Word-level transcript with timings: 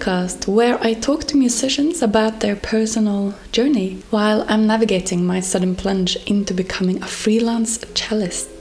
podcast, 0.00 0.46
where 0.46 0.82
I 0.82 0.94
talk 0.94 1.24
to 1.24 1.36
musicians 1.36 2.02
about 2.02 2.40
their 2.40 2.56
personal 2.56 3.34
journey 3.52 4.02
while 4.10 4.44
I'm 4.48 4.66
navigating 4.66 5.26
my 5.26 5.40
sudden 5.40 5.76
plunge 5.76 6.16
into 6.26 6.54
becoming 6.54 7.02
a 7.02 7.06
freelance 7.06 7.78
cellist. 7.94 8.59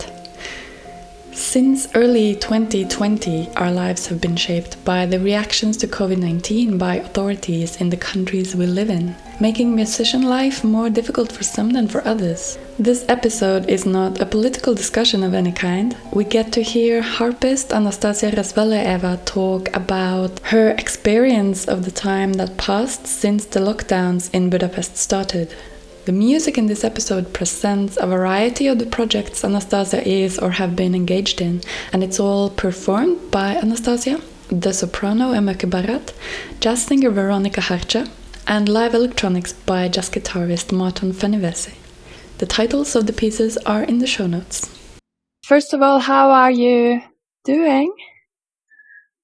Since 1.49 1.87
early 1.95 2.35
2020, 2.35 3.49
our 3.55 3.71
lives 3.71 4.05
have 4.05 4.21
been 4.21 4.35
shaped 4.35 4.85
by 4.85 5.07
the 5.07 5.19
reactions 5.19 5.77
to 5.77 5.87
COVID 5.87 6.19
19 6.19 6.77
by 6.77 6.97
authorities 6.97 7.81
in 7.81 7.89
the 7.89 7.97
countries 7.97 8.55
we 8.55 8.67
live 8.67 8.91
in, 8.91 9.15
making 9.39 9.75
musician 9.75 10.21
life 10.21 10.63
more 10.63 10.91
difficult 10.91 11.31
for 11.31 11.43
some 11.43 11.71
than 11.71 11.87
for 11.87 12.05
others. 12.05 12.59
This 12.77 13.03
episode 13.09 13.67
is 13.67 13.83
not 13.83 14.21
a 14.21 14.27
political 14.27 14.75
discussion 14.75 15.23
of 15.23 15.33
any 15.33 15.51
kind. 15.51 15.97
We 16.13 16.23
get 16.23 16.51
to 16.53 16.61
hear 16.61 17.01
harpist 17.01 17.73
Anastasia 17.73 18.29
Razvalyaeva 18.29 19.25
talk 19.25 19.75
about 19.75 20.37
her 20.53 20.69
experience 20.69 21.67
of 21.67 21.83
the 21.83 21.97
time 22.09 22.33
that 22.33 22.57
passed 22.57 23.07
since 23.07 23.45
the 23.45 23.59
lockdowns 23.59 24.31
in 24.35 24.51
Budapest 24.51 24.97
started. 24.97 25.55
The 26.09 26.13
music 26.13 26.57
in 26.57 26.65
this 26.65 26.83
episode 26.83 27.33
presents 27.33 27.95
a 27.95 28.07
variety 28.07 28.65
of 28.65 28.79
the 28.79 28.87
projects 28.87 29.43
Anastasia 29.43 30.01
is 30.09 30.39
or 30.39 30.49
have 30.49 30.75
been 30.75 30.95
engaged 30.95 31.39
in, 31.39 31.61
and 31.93 32.03
it's 32.03 32.19
all 32.19 32.49
performed 32.49 33.29
by 33.29 33.55
Anastasia, 33.55 34.19
the 34.47 34.73
soprano 34.73 35.33
Emőke 35.33 35.69
Baráth, 35.69 36.15
jazz 36.61 36.83
singer 36.83 37.11
Veronika 37.11 37.61
Harcsa, 37.61 38.09
and 38.47 38.67
live 38.67 38.95
electronics 38.95 39.53
by 39.53 39.87
jazz 39.87 40.09
guitarist 40.09 40.71
Márton 40.71 41.13
Fenyvesi. 41.13 41.75
The 42.39 42.47
titles 42.47 42.95
of 42.95 43.05
the 43.05 43.13
pieces 43.13 43.57
are 43.57 43.83
in 43.83 43.99
the 43.99 44.07
show 44.07 44.25
notes. 44.25 44.67
First 45.45 45.75
of 45.75 45.83
all, 45.83 45.99
how 45.99 46.31
are 46.31 46.49
you 46.49 47.03
doing? 47.45 47.93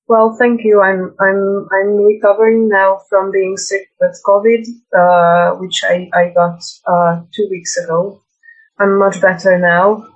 Well, 0.08 0.36
thank 0.38 0.64
you. 0.64 0.82
I'm 0.82 1.16
I'm 1.20 1.68
I'm 1.72 1.98
recovering 2.06 2.70
now 2.70 3.00
from 3.10 3.32
being 3.32 3.58
sick 3.58 3.90
with 4.00 4.22
COVID, 4.24 4.64
uh, 4.96 5.56
which 5.58 5.82
I 5.84 6.10
I 6.14 6.30
got 6.30 6.62
uh, 6.86 7.22
two 7.34 7.48
weeks 7.50 7.76
ago. 7.78 8.22
I'm 8.80 9.00
much 9.00 9.20
better 9.20 9.58
now. 9.58 10.08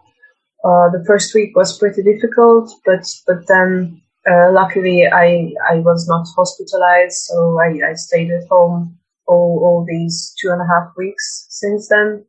Uh, 0.64 0.90
the 0.90 1.04
first 1.08 1.34
week 1.34 1.56
was 1.56 1.78
pretty 1.78 2.04
difficult, 2.04 2.72
but 2.86 3.04
but 3.26 3.48
then 3.48 4.02
uh, 4.30 4.52
luckily 4.52 5.08
I 5.08 5.54
I 5.68 5.80
was 5.80 6.08
not 6.08 6.28
hospitalized, 6.36 7.18
so 7.26 7.58
I, 7.60 7.90
I 7.90 7.94
stayed 7.96 8.30
at 8.30 8.48
home 8.48 9.00
all 9.26 9.60
all 9.64 9.86
these 9.88 10.36
two 10.40 10.52
and 10.52 10.62
a 10.62 10.68
half 10.68 10.94
weeks 10.98 11.48
since 11.50 11.90
then, 11.90 12.26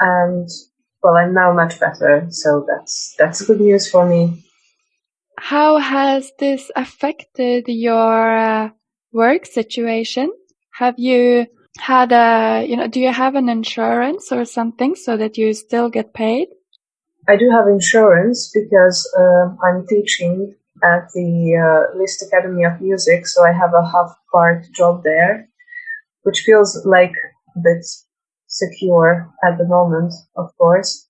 and 0.00 0.48
well 1.04 1.16
I'm 1.16 1.34
now 1.34 1.52
much 1.52 1.78
better. 1.78 2.26
So 2.30 2.66
that's 2.66 3.14
that's 3.16 3.42
good 3.46 3.60
news 3.60 3.88
for 3.88 4.04
me. 4.04 4.42
How 5.40 5.78
has 5.78 6.32
this 6.38 6.70
affected 6.76 7.64
your 7.66 8.36
uh, 8.36 8.70
work 9.10 9.46
situation? 9.46 10.30
Have 10.74 10.98
you 10.98 11.46
had 11.78 12.12
a, 12.12 12.66
you 12.66 12.76
know, 12.76 12.88
do 12.88 13.00
you 13.00 13.10
have 13.10 13.34
an 13.34 13.48
insurance 13.48 14.30
or 14.32 14.44
something 14.44 14.94
so 14.94 15.16
that 15.16 15.38
you 15.38 15.54
still 15.54 15.88
get 15.88 16.12
paid? 16.12 16.48
I 17.26 17.36
do 17.36 17.50
have 17.50 17.68
insurance 17.68 18.52
because 18.52 19.10
uh, 19.18 19.56
I'm 19.64 19.86
teaching 19.86 20.54
at 20.84 21.08
the 21.14 21.56
uh, 21.56 21.98
Liszt 21.98 22.22
Academy 22.22 22.64
of 22.64 22.78
Music, 22.82 23.26
so 23.26 23.42
I 23.42 23.52
have 23.52 23.72
a 23.72 23.90
half 23.90 24.14
part 24.30 24.66
job 24.72 25.02
there, 25.04 25.48
which 26.22 26.40
feels 26.40 26.84
like 26.84 27.14
a 27.56 27.60
bit 27.60 27.86
secure 28.46 29.32
at 29.42 29.56
the 29.56 29.66
moment, 29.66 30.12
of 30.36 30.54
course. 30.58 31.08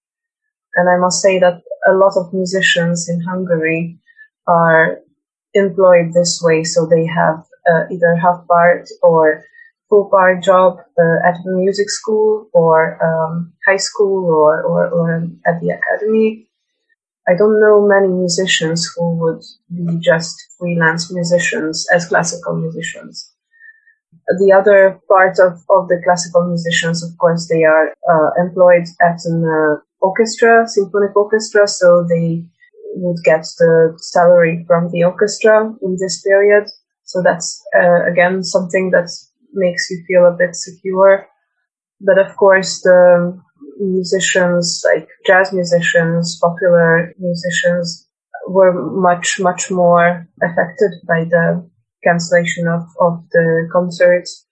And 0.76 0.88
I 0.88 0.98
must 0.98 1.20
say 1.20 1.40
that 1.40 1.62
a 1.84 1.94
lot 1.94 2.16
of 2.16 2.32
musicians 2.32 3.08
in 3.08 3.20
Hungary 3.22 3.98
are 4.46 5.00
employed 5.54 6.12
this 6.12 6.40
way, 6.42 6.64
so 6.64 6.86
they 6.86 7.06
have 7.06 7.44
uh, 7.70 7.84
either 7.90 8.16
half 8.16 8.46
part 8.46 8.88
or 9.02 9.44
full 9.88 10.08
part 10.08 10.42
job 10.42 10.78
uh, 10.98 11.18
at 11.28 11.34
the 11.44 11.52
music 11.52 11.90
school 11.90 12.48
or 12.52 12.96
um, 13.04 13.52
high 13.66 13.76
school 13.76 14.24
or, 14.32 14.62
or, 14.62 14.88
or 14.88 15.28
at 15.46 15.60
the 15.60 15.70
academy. 15.70 16.46
I 17.28 17.32
don't 17.36 17.60
know 17.60 17.86
many 17.86 18.08
musicians 18.08 18.90
who 18.96 19.16
would 19.16 19.42
be 19.74 19.98
just 20.00 20.34
freelance 20.58 21.12
musicians 21.12 21.86
as 21.92 22.08
classical 22.08 22.56
musicians. 22.56 23.32
The 24.38 24.52
other 24.52 25.00
part 25.08 25.38
of, 25.38 25.54
of 25.70 25.88
the 25.88 26.00
classical 26.04 26.46
musicians, 26.46 27.02
of 27.02 27.16
course, 27.18 27.48
they 27.48 27.64
are 27.64 27.88
uh, 28.08 28.30
employed 28.38 28.86
at 29.00 29.18
an 29.24 29.44
uh, 29.44 29.80
orchestra, 30.00 30.66
symphonic 30.66 31.14
orchestra, 31.14 31.66
so 31.66 32.06
they 32.08 32.44
would 32.94 33.22
get 33.24 33.42
the 33.58 33.94
salary 33.98 34.64
from 34.66 34.90
the 34.90 35.04
orchestra 35.04 35.72
in 35.82 35.96
this 36.00 36.22
period. 36.22 36.64
So 37.04 37.22
that's 37.22 37.60
uh, 37.74 38.04
again 38.10 38.44
something 38.44 38.90
that 38.90 39.10
makes 39.52 39.90
you 39.90 40.02
feel 40.06 40.26
a 40.26 40.36
bit 40.36 40.54
secure. 40.54 41.26
But 42.00 42.18
of 42.18 42.36
course, 42.36 42.80
the 42.82 43.40
musicians, 43.78 44.84
like 44.84 45.08
jazz 45.26 45.52
musicians, 45.52 46.38
popular 46.40 47.14
musicians, 47.18 48.06
were 48.46 48.72
much, 48.72 49.38
much 49.40 49.70
more 49.70 50.26
affected 50.42 50.92
by 51.06 51.24
the 51.24 51.68
cancellation 52.04 52.66
of, 52.66 52.82
of 53.00 53.22
the 53.32 53.68
concerts. 53.72 54.46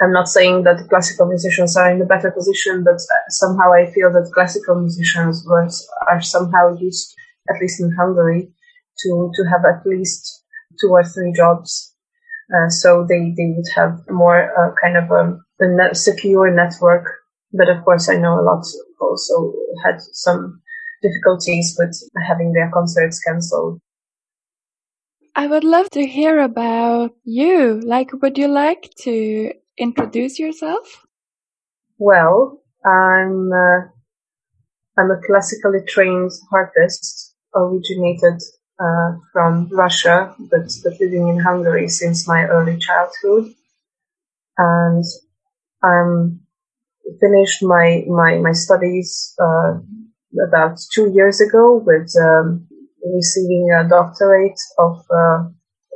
I'm 0.00 0.12
not 0.12 0.28
saying 0.28 0.64
that 0.64 0.88
classical 0.88 1.26
musicians 1.26 1.76
are 1.76 1.90
in 1.90 2.02
a 2.02 2.06
better 2.06 2.30
position, 2.30 2.82
but 2.84 3.00
somehow 3.28 3.72
I 3.72 3.90
feel 3.92 4.12
that 4.12 4.30
classical 4.34 4.80
musicians 4.80 5.44
was, 5.46 5.88
are 6.08 6.20
somehow 6.20 6.76
used 6.78 7.14
at 7.48 7.60
least 7.60 7.80
in 7.80 7.92
Hungary, 7.92 8.52
to, 9.00 9.30
to 9.34 9.44
have 9.50 9.64
at 9.64 9.86
least 9.86 10.44
two 10.80 10.88
or 10.88 11.04
three 11.04 11.32
jobs. 11.32 11.94
Uh, 12.54 12.68
so 12.68 13.06
they, 13.08 13.32
they 13.36 13.54
would 13.56 13.66
have 13.74 13.98
more 14.10 14.50
uh, 14.58 14.74
kind 14.82 14.96
of 14.96 15.10
a, 15.10 15.38
a 15.60 15.68
net 15.68 15.96
secure 15.96 16.50
network. 16.50 17.06
But 17.52 17.68
of 17.68 17.84
course, 17.84 18.08
I 18.08 18.16
know 18.16 18.40
a 18.40 18.42
lot 18.42 18.64
also 19.00 19.52
had 19.84 20.00
some 20.12 20.60
difficulties 21.02 21.76
with 21.78 21.96
having 22.26 22.52
their 22.52 22.70
concerts 22.72 23.20
cancelled. 23.20 23.80
I 25.34 25.46
would 25.46 25.64
love 25.64 25.88
to 25.90 26.06
hear 26.06 26.40
about 26.40 27.12
you. 27.24 27.80
Like, 27.80 28.12
would 28.20 28.36
you 28.36 28.48
like 28.48 28.90
to 29.00 29.52
introduce 29.78 30.38
yourself? 30.38 31.06
Well, 31.98 32.62
I'm 32.84 33.50
uh, 33.52 33.88
I'm 34.98 35.10
a 35.10 35.20
classically 35.26 35.80
trained 35.88 36.32
harpist 36.50 37.21
originated 37.54 38.40
uh, 38.78 39.12
from 39.32 39.68
Russia, 39.70 40.34
but, 40.38 40.70
but 40.82 41.00
living 41.00 41.28
in 41.28 41.38
Hungary 41.38 41.88
since 41.88 42.26
my 42.26 42.44
early 42.44 42.78
childhood. 42.78 43.52
And 44.58 45.04
I'm 45.82 46.40
finished 47.20 47.62
my, 47.62 48.04
my, 48.08 48.38
my 48.38 48.52
studies 48.52 49.34
uh, 49.40 49.74
about 50.46 50.78
two 50.92 51.10
years 51.12 51.40
ago 51.40 51.82
with 51.84 52.12
um, 52.20 52.66
receiving 53.04 53.70
a 53.72 53.88
doctorate 53.88 54.58
of 54.78 55.04
uh, 55.14 55.44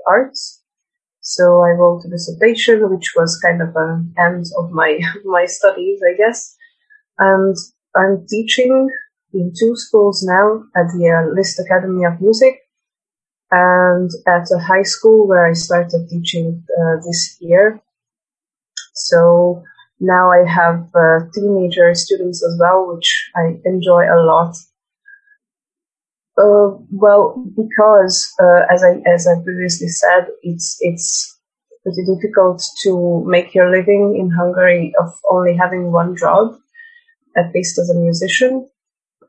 arts. 0.07 0.63
So 1.21 1.61
I 1.61 1.71
wrote 1.71 2.05
a 2.05 2.11
dissertation, 2.11 2.89
which 2.91 3.15
was 3.17 3.41
kind 3.41 3.61
of 3.61 3.75
an 3.75 4.15
end 4.17 4.45
of 4.59 4.71
my 4.71 5.01
my 5.25 5.47
studies, 5.47 6.01
I 6.09 6.17
guess. 6.17 6.55
And 7.19 7.57
I'm 7.97 8.27
teaching 8.29 8.89
in 9.33 9.53
two 9.59 9.77
schools 9.77 10.23
now 10.23 10.63
at 10.77 10.87
the 10.95 11.09
uh, 11.11 11.35
Liszt 11.35 11.59
Academy 11.59 12.05
of 12.05 12.21
Music 12.21 12.61
and 13.51 14.11
at 14.27 14.47
a 14.55 14.59
high 14.59 14.83
school 14.83 15.27
where 15.27 15.47
I 15.47 15.53
started 15.53 16.09
teaching 16.11 16.65
uh, 16.79 16.97
this 17.05 17.37
year. 17.41 17.81
So 18.95 19.63
now 20.01 20.31
I 20.31 20.49
have 20.49 20.89
uh, 20.95 21.27
teenager 21.33 21.95
students 21.95 22.45
as 22.45 22.57
well, 22.59 22.95
which 22.95 23.31
I 23.35 23.59
enjoy 23.65 24.05
a 24.05 24.21
lot. 24.25 24.55
Uh, 26.39 26.77
well, 26.91 27.43
because 27.57 28.31
uh, 28.41 28.63
as 28.71 28.83
I 28.85 29.01
as 29.11 29.27
I 29.27 29.43
previously 29.43 29.89
said, 29.89 30.27
it's 30.43 30.77
it's 30.81 31.39
pretty 31.83 32.05
difficult 32.05 32.63
to 32.83 33.25
make 33.27 33.55
your 33.55 33.71
living 33.71 34.17
in 34.19 34.31
Hungary 34.31 34.93
of 35.01 35.15
only 35.31 35.57
having 35.57 35.93
one 35.93 36.15
job, 36.17 36.57
at 37.37 37.55
least 37.55 37.79
as 37.79 37.89
a 37.89 37.95
musician. 37.95 38.69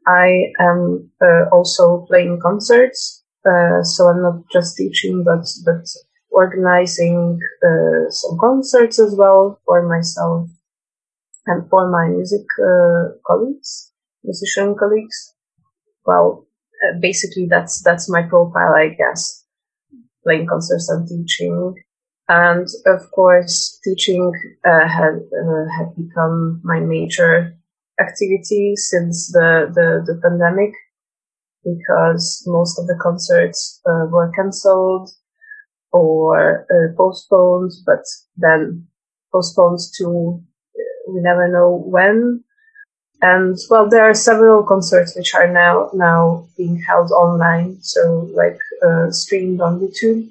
I 0.08 0.54
am 0.60 1.12
uh, 1.22 1.50
also 1.52 2.06
playing 2.08 2.40
concerts, 2.42 3.24
uh, 3.46 3.84
so 3.84 4.08
I'm 4.08 4.22
not 4.24 4.42
just 4.52 4.78
teaching, 4.78 5.24
but 5.26 5.46
but 5.66 5.86
organizing 6.32 7.40
uh, 7.66 8.10
some 8.10 8.38
concerts 8.40 9.00
as 9.00 9.16
well 9.16 9.60
for 9.66 9.88
myself 9.88 10.50
and 11.46 11.70
for 11.70 11.90
my 11.90 12.08
music 12.10 12.46
uh, 12.64 13.16
colleagues, 13.26 13.92
musician 14.24 14.76
colleagues. 14.78 15.34
Well, 16.06 16.48
uh, 16.84 17.00
basically 17.02 17.48
that's 17.50 17.82
that's 17.84 18.10
my 18.10 18.24
profile, 18.24 18.74
I 18.76 18.90
guess. 18.90 19.44
Playing 20.24 20.48
concerts 20.48 20.90
and 20.90 21.08
teaching, 21.08 21.76
and 22.30 22.68
of 22.86 23.12
course, 23.12 23.80
teaching 23.84 24.32
uh, 24.66 24.88
had 24.88 25.20
had 25.78 25.96
become 25.96 26.62
my 26.64 26.80
major 26.80 27.57
activity 28.00 28.76
since 28.76 29.32
the, 29.32 29.72
the, 29.74 30.04
the 30.14 30.20
pandemic. 30.22 30.74
because 31.64 32.44
most 32.48 32.80
of 32.80 32.88
the 32.88 32.98
concerts 33.02 33.82
uh, 33.86 34.06
were 34.10 34.32
cancelled 34.36 35.10
or 35.92 36.66
uh, 36.72 36.96
postponed, 36.98 37.72
but 37.86 38.04
then 38.38 38.88
postponed 39.32 39.80
to 39.98 40.42
uh, 40.76 41.12
we 41.14 41.22
never 41.22 41.48
know 41.48 41.70
when. 41.86 42.44
And 43.22 43.58
well, 43.70 43.90
there 43.90 44.10
are 44.10 44.14
several 44.14 44.64
concerts 44.64 45.16
which 45.16 45.34
are 45.36 45.52
now 45.52 45.90
now 45.94 46.48
being 46.58 46.82
held 46.88 47.12
online, 47.12 47.78
so 47.82 48.30
like 48.34 48.60
uh, 48.86 49.12
streamed 49.12 49.62
on 49.62 49.80
YouTube. 49.80 50.30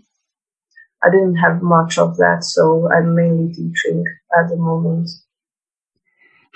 I 1.02 1.10
didn't 1.10 1.36
have 1.36 1.62
much 1.62 1.98
of 1.98 2.16
that, 2.18 2.44
so 2.44 2.90
I'm 2.92 3.14
mainly 3.14 3.52
teaching 3.54 4.04
at 4.38 4.48
the 4.50 4.56
moment. 4.56 5.10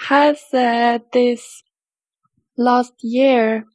Has 0.08 0.40
this 0.50 1.62
last 2.56 2.94
year 3.02 3.66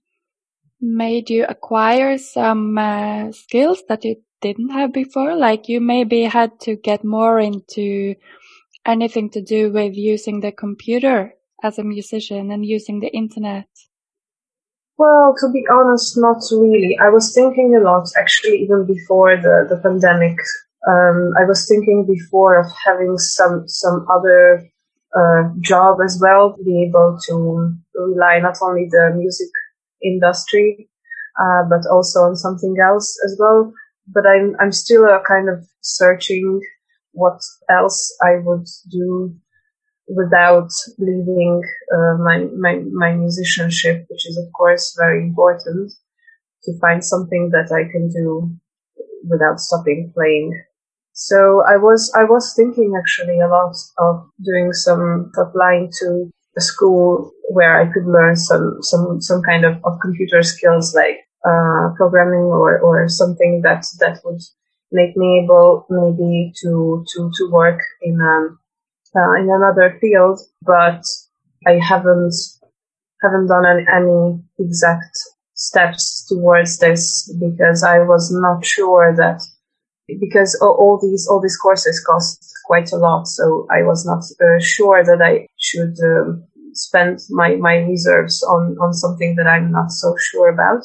made 0.82 1.30
you 1.30 1.46
acquire 1.46 2.18
some 2.18 2.78
uh, 2.78 3.32
skills 3.32 3.84
that 3.88 4.04
you 4.04 4.18
didn't 4.42 4.70
have 4.70 4.94
before? 4.94 5.36
Like 5.36 5.70
you 5.70 5.80
maybe 5.80 6.24
had 6.24 6.60
to 6.62 6.76
get 6.76 7.04
more 7.04 7.40
into 7.40 8.16
anything 8.86 9.30
to 9.32 9.42
do 9.42 9.72
with 9.72 9.96
using 9.96 10.42
the 10.42 10.52
computer 10.52 11.34
as 11.64 11.80
a 11.80 11.84
musician 11.84 12.52
and 12.52 12.66
using 12.66 13.00
the 13.00 13.10
internet? 13.10 13.68
Well, 14.98 15.36
to 15.40 15.52
be 15.52 15.66
honest, 15.70 16.18
not 16.18 16.42
really. 16.52 16.98
I 17.02 17.10
was 17.10 17.34
thinking 17.34 17.76
a 17.76 17.84
lot, 17.84 18.08
actually, 18.18 18.58
even 18.60 18.86
before 18.86 19.36
the, 19.36 19.68
the 19.70 19.78
pandemic. 19.82 20.38
Um, 20.88 21.34
I 21.38 21.44
was 21.46 21.68
thinking 21.68 22.06
before 22.06 22.60
of 22.60 22.68
having 22.86 23.18
some 23.18 23.68
some 23.68 24.06
other 24.10 24.70
uh, 25.18 25.44
job 25.62 25.98
as 26.04 26.20
well, 26.22 26.56
to 26.56 26.64
be 26.64 26.84
able 26.88 27.18
to 27.28 27.76
rely 27.96 28.40
not 28.40 28.58
only 28.62 28.88
the 28.90 29.14
music 29.16 29.50
industry, 30.04 30.90
uh, 31.40 31.64
but 31.70 31.86
also 31.92 32.22
on 32.22 32.36
something 32.36 32.76
else 32.84 33.18
as 33.26 33.38
well. 33.40 33.74
But 34.08 34.26
I'm 34.28 34.56
I'm 34.60 34.72
still 34.72 35.06
uh, 35.06 35.20
kind 35.28 35.50
of 35.50 35.66
searching 35.82 36.62
what 37.14 37.40
else 37.70 38.16
I 38.22 38.38
would 38.44 38.68
do 38.92 39.36
without 40.08 40.70
leaving 41.00 41.62
uh, 41.96 42.16
my, 42.20 42.46
my 42.58 42.84
my 42.92 43.12
musicianship, 43.14 44.06
which 44.10 44.28
is 44.28 44.38
of 44.38 44.52
course 44.54 44.96
very 44.98 45.22
important. 45.24 45.92
To 46.64 46.80
find 46.80 47.06
something 47.06 47.52
that 47.52 47.72
I 47.72 47.84
can 47.92 48.10
do 48.10 48.50
without 49.30 49.60
stopping 49.60 50.12
playing. 50.16 50.64
So 51.16 51.64
I 51.66 51.78
was 51.78 52.12
I 52.14 52.26
was 52.26 52.54
thinking 52.56 52.94
actually 52.98 53.40
a 53.40 53.48
lot 53.48 53.74
of 53.98 54.30
doing 54.44 54.74
some 54.74 55.32
applying 55.38 55.90
to 56.00 56.30
a 56.58 56.62
school 56.62 57.32
where 57.50 57.80
I 57.80 57.92
could 57.92 58.06
learn 58.06 58.36
some 58.36 58.80
some 58.82 59.22
some 59.22 59.42
kind 59.42 59.64
of, 59.64 59.78
of 59.86 60.00
computer 60.02 60.44
skills 60.44 60.94
like 60.94 61.20
uh, 61.48 61.96
programming 61.96 62.52
or, 62.52 62.80
or 62.80 63.08
something 63.08 63.62
that 63.64 63.86
that 64.00 64.20
would 64.26 64.42
make 64.92 65.16
me 65.16 65.42
able 65.44 65.86
maybe 65.90 66.52
to 66.62 67.06
to 67.14 67.32
to 67.38 67.50
work 67.50 67.80
in 68.02 68.20
um 68.20 68.60
uh, 69.16 69.34
in 69.36 69.50
another 69.50 69.98
field, 70.02 70.42
but 70.64 71.02
I 71.66 71.80
haven't 71.80 72.36
haven't 73.22 73.48
done 73.48 73.66
any, 73.66 73.86
any 73.90 74.44
exact 74.60 75.16
steps 75.54 76.26
towards 76.28 76.80
this 76.80 77.32
because 77.40 77.84
I 77.84 78.00
was 78.00 78.30
not 78.32 78.66
sure 78.66 79.16
that 79.16 79.42
because 80.08 80.58
all, 80.62 81.00
these 81.02 81.28
all 81.28 81.42
these 81.42 81.58
courses 81.58 82.04
cost 82.06 82.44
quite 82.66 82.92
a 82.92 82.98
lot, 82.98 83.28
so 83.28 83.68
I 83.72 83.84
was 83.84 84.06
not 84.06 84.24
uh, 84.42 84.60
sure 84.60 85.04
that 85.04 85.22
I 85.22 85.48
should 85.58 85.96
um, 86.04 86.44
spend 86.74 87.20
my 87.30 87.56
my 87.56 87.78
reserves 87.78 88.44
on 88.44 88.78
on 88.80 88.94
something 88.94 89.36
that 89.36 89.48
I'm 89.48 89.72
not 89.72 89.92
so 89.92 90.16
sure 90.18 90.50
about. 90.50 90.84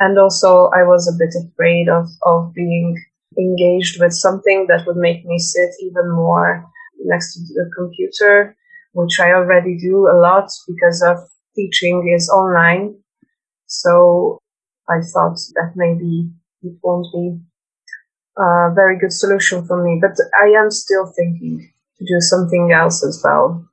And 0.00 0.18
also, 0.18 0.70
I 0.74 0.82
was 0.82 1.06
a 1.06 1.18
bit 1.18 1.34
afraid 1.34 1.88
of 1.88 2.08
of 2.22 2.52
being 2.54 2.96
engaged 3.38 4.00
with 4.00 4.12
something 4.12 4.66
that 4.68 4.86
would 4.86 4.96
make 4.96 5.24
me 5.24 5.38
sit 5.38 5.70
even 5.80 6.10
more 6.10 6.66
next 7.04 7.34
to 7.34 7.40
the 7.54 7.70
computer, 7.76 8.56
which 8.92 9.20
I 9.20 9.32
already 9.32 9.78
do 9.78 10.08
a 10.08 10.18
lot 10.18 10.50
because 10.66 11.02
of 11.02 11.18
teaching 11.54 12.12
is 12.16 12.28
online. 12.28 12.96
So 13.66 14.38
I 14.88 15.00
thought 15.12 15.38
that 15.54 15.72
maybe 15.76 16.30
it 16.62 16.74
won't 16.82 17.06
be 17.12 17.38
a 18.40 18.72
very 18.74 18.98
good 18.98 19.12
solution 19.12 19.64
for 19.66 19.84
me, 19.84 19.98
but 20.00 20.16
I 20.42 20.48
am 20.58 20.70
still 20.70 21.06
thinking 21.06 21.70
to 21.98 22.04
do 22.04 22.20
something 22.20 22.72
else 22.72 23.04
as 23.04 23.20
well. 23.22 23.64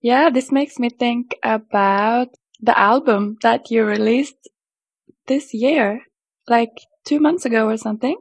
Yeah, 0.00 0.30
this 0.30 0.50
makes 0.50 0.78
me 0.78 0.90
think 0.90 1.36
about 1.42 2.28
the 2.60 2.78
album 2.78 3.36
that 3.42 3.70
you 3.70 3.84
released 3.84 4.48
this 5.26 5.54
year, 5.54 6.02
like 6.48 6.72
two 7.04 7.20
months 7.20 7.44
ago 7.44 7.68
or 7.68 7.76
something, 7.76 8.16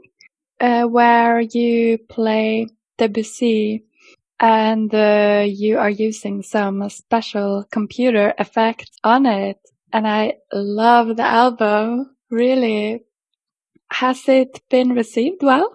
uh, 0.59 0.83
where 0.83 1.41
you 1.41 1.97
play 2.09 2.67
Debussy 2.97 3.85
and 4.39 4.93
uh, 4.93 5.45
you 5.47 5.77
are 5.77 5.89
using 5.89 6.41
some 6.41 6.89
special 6.89 7.65
computer 7.71 8.33
effects 8.37 8.91
on 9.03 9.25
it. 9.25 9.57
And 9.91 10.07
I 10.07 10.35
love 10.51 11.15
the 11.15 11.23
album. 11.23 12.15
Really. 12.29 13.03
Has 13.93 14.27
it 14.27 14.61
been 14.69 14.89
received 14.89 15.43
well? 15.43 15.69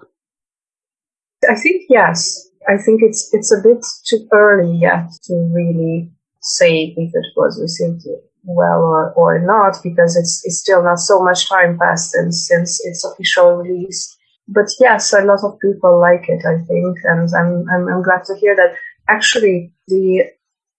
I 1.49 1.55
think 1.55 1.83
yes. 1.89 2.49
I 2.69 2.77
think 2.77 3.03
it's 3.03 3.31
it's 3.33 3.53
a 3.53 3.63
bit 3.63 3.85
too 4.07 4.27
early 4.33 4.77
yet 4.77 5.09
to 5.25 5.35
really 5.55 6.11
say 6.41 6.95
if 6.97 7.11
it 7.15 7.27
was 7.37 7.61
received 7.61 8.03
well 8.45 8.83
or, 8.83 9.13
or 9.13 9.39
not 9.39 9.77
because 9.83 10.17
it's 10.17 10.43
it's 10.45 10.59
still 10.59 10.83
not 10.83 10.99
so 10.99 11.23
much 11.23 11.49
time 11.49 11.79
passed 11.79 12.11
since 12.13 12.47
since 12.49 12.85
its 12.85 13.05
official 13.05 13.57
release 13.57 14.19
but 14.49 14.69
yes, 14.81 15.13
a 15.13 15.21
lot 15.21 15.45
of 15.45 15.61
people 15.61 16.01
like 16.01 16.25
it, 16.29 16.43
I 16.45 16.65
think, 16.65 16.97
and 17.05 17.29
I'm, 17.35 17.69
I'm, 17.69 17.89
I'm 17.89 18.03
glad 18.03 18.25
to 18.25 18.37
hear 18.37 18.57
that. 18.57 18.75
Actually, 19.07 19.73
the 19.89 20.25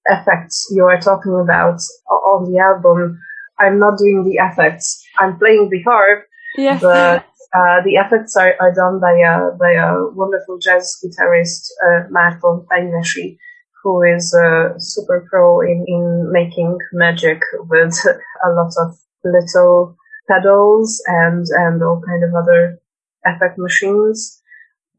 effects 0.06 0.68
you 0.72 0.86
are 0.86 1.00
talking 1.00 1.40
about 1.40 1.80
on 2.10 2.52
the 2.52 2.60
album, 2.60 3.20
I'm 3.60 3.78
not 3.80 4.00
doing 4.00 4.24
the 4.24 4.44
effects. 4.44 5.04
I'm 5.20 5.38
playing 5.38 5.70
the 5.70 5.82
harp, 5.84 6.26
yes. 6.60 6.82
but 6.82 7.26
uh, 7.54 7.82
the 7.84 7.96
effects 7.96 8.36
are, 8.36 8.56
are 8.60 8.74
done 8.74 9.00
by 9.00 9.14
a 9.14 9.52
by 9.58 9.72
a 9.72 10.08
wonderful 10.14 10.58
jazz 10.60 10.98
guitarist, 11.04 11.70
uh, 11.84 12.04
Fenyvesi, 12.12 13.38
who 13.84 14.04
is 14.04 14.34
a 14.34 14.76
super 14.78 15.26
pro 15.30 15.62
in, 15.62 15.86
in 15.88 16.32
making 16.32 16.78
magic 16.94 17.42
with 17.70 17.98
a 18.46 18.50
lot 18.52 18.72
of 18.78 18.98
little 19.24 19.98
pedals 20.30 21.02
and 21.08 21.48
and 21.50 21.82
all 21.82 22.02
kind 22.06 22.24
of 22.24 22.36
other 22.36 22.80
effect 23.26 23.58
machines. 23.58 24.36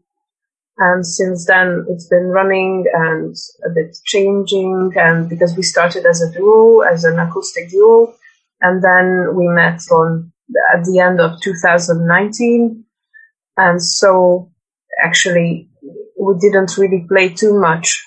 And 0.80 1.06
since 1.06 1.46
then, 1.46 1.86
it's 1.90 2.08
been 2.08 2.28
running 2.28 2.86
and 2.94 3.36
a 3.66 3.70
bit 3.70 3.98
changing. 4.06 4.94
And 4.96 5.30
because 5.30 5.56
we 5.56 5.62
started 5.62 6.06
as 6.06 6.22
a 6.22 6.32
duo, 6.32 6.80
as 6.80 7.04
an 7.04 7.20
acoustic 7.20 7.70
duo, 7.70 8.16
and 8.62 8.82
then 8.82 9.36
we 9.36 9.48
met 9.48 9.82
on 9.92 10.32
at 10.74 10.86
the 10.86 11.00
end 11.00 11.20
of 11.20 11.40
2019. 11.42 12.86
And 13.58 13.84
so 13.84 14.52
actually 15.04 15.70
we 16.20 16.34
didn't 16.40 16.78
really 16.78 17.06
play 17.08 17.30
too 17.30 17.60
much, 17.60 18.02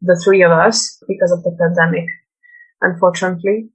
the 0.00 0.20
three 0.24 0.42
of 0.42 0.52
us, 0.52 1.02
because 1.08 1.32
of 1.32 1.42
the 1.42 1.56
pandemic, 1.58 2.08
unfortunately. 2.80 3.68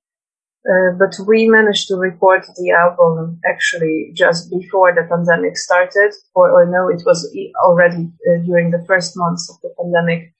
Uh, 0.68 0.92
but 1.00 1.16
we 1.26 1.48
managed 1.48 1.88
to 1.88 1.96
record 1.96 2.44
the 2.58 2.72
album 2.72 3.40
actually 3.46 4.12
just 4.14 4.52
before 4.52 4.94
the 4.94 5.08
pandemic 5.08 5.58
started, 5.58 6.14
or, 6.36 6.52
or 6.52 6.66
no, 6.66 6.90
it 6.90 7.02
was 7.06 7.24
already 7.64 8.12
uh, 8.30 8.44
during 8.46 8.72
the 8.72 8.84
first 8.86 9.14
months 9.16 9.50
of 9.50 9.56
the 9.62 9.74
pandemic. 9.82 10.34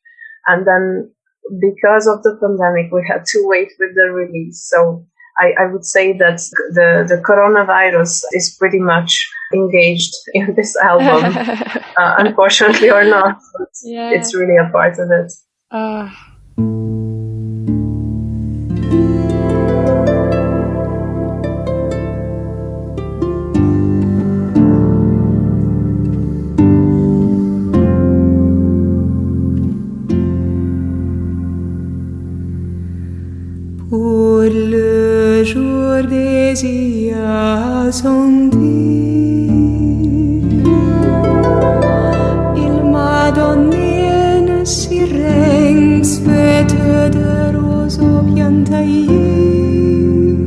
And 0.48 0.68
then 0.68 1.12
because 1.62 2.08
of 2.08 2.24
the 2.24 2.38
pandemic, 2.42 2.92
we 2.92 3.06
had 3.08 3.24
to 3.26 3.40
wait 3.46 3.70
with 3.80 3.96
the 3.96 4.12
release. 4.12 4.68
So 4.70 5.06
I, 5.40 5.54
I 5.60 5.66
would 5.72 5.86
say 5.86 6.12
that 6.18 6.40
the, 6.74 7.06
the 7.08 7.22
coronavirus 7.26 8.24
is 8.34 8.56
pretty 8.60 8.80
much 8.80 9.30
engaged 9.54 10.14
in 10.34 10.56
this 10.56 10.76
album, 10.78 11.38
uh, 11.98 12.16
unfortunately 12.18 12.90
or 12.90 13.06
not. 13.06 13.38
Yeah. 13.84 14.12
It's 14.12 14.36
really 14.36 14.58
a 14.58 14.70
part 14.72 15.00
of 15.00 15.10
it. 15.10 15.32
pour 34.18 34.42
le 34.42 35.44
jour 35.44 35.92
des 36.10 36.54
incendies. 37.14 38.32
Il 42.66 42.76
m'a 42.94 43.32
donné 43.32 44.10
une 44.40 44.66
sirène 44.66 46.04
faite 46.04 46.76
de 47.18 47.30
roseaux 47.58 48.24
bien 48.34 48.54
taillés, 48.70 50.38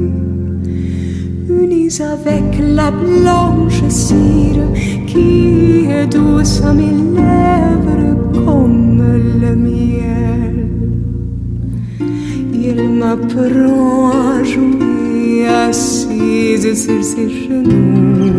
unis 1.62 1.98
avec 2.16 2.48
la 2.78 2.90
blanche 2.90 3.82
cire 3.88 4.68
qui 5.06 5.86
est 5.96 6.08
douce 6.16 6.60
à 6.68 6.72
mes 6.72 6.94
lèvres. 7.14 7.49
Il 13.12 13.16
m'apprend 13.16 14.10
à 14.10 14.44
jouer 14.44 15.48
assise 15.48 16.80
sur 16.80 17.02
ses 17.02 17.28
genoux, 17.28 18.30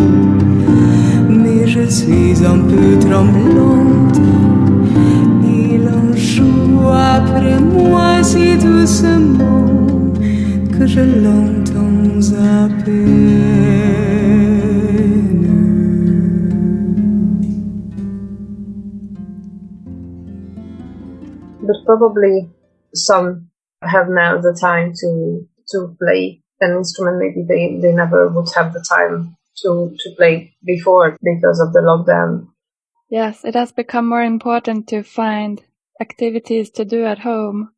mais 1.27 1.67
je 1.67 1.89
suis 1.89 2.45
un 2.45 2.59
peu 2.59 2.97
tremblante. 2.99 4.21
Il 5.43 5.89
en 5.89 6.15
joue 6.15 6.87
après 6.87 7.59
moi 7.59 8.23
si 8.23 8.57
doucement 8.57 9.65
que 10.71 10.87
je 10.87 11.01
l'entends 11.01 12.37
à 12.39 12.69
But 21.59 21.85
probably 21.85 22.49
some 22.93 23.50
have 23.81 24.09
now 24.09 24.39
the 24.39 24.57
time 24.59 24.93
to 25.01 25.47
to 25.69 25.95
play 25.99 26.41
an 26.59 26.77
instrument. 26.77 27.19
Maybe 27.19 27.45
they, 27.47 27.79
they 27.81 27.93
never 27.93 28.27
would 28.27 28.49
have 28.55 28.73
the 28.73 28.85
time 28.87 29.35
to, 29.57 29.95
to 29.97 30.15
play 30.17 30.55
before 30.63 31.17
because 31.23 31.59
of 31.59 31.73
the 31.73 31.79
lockdown. 31.79 32.47
Yes, 33.09 33.43
it 33.43 33.55
has 33.55 33.71
become 33.71 34.07
more 34.07 34.23
important 34.23 34.87
to 34.89 35.03
find 35.03 35.61
activities 35.99 36.69
to 36.71 36.85
do 36.85 37.05
at 37.05 37.19
home. 37.19 37.71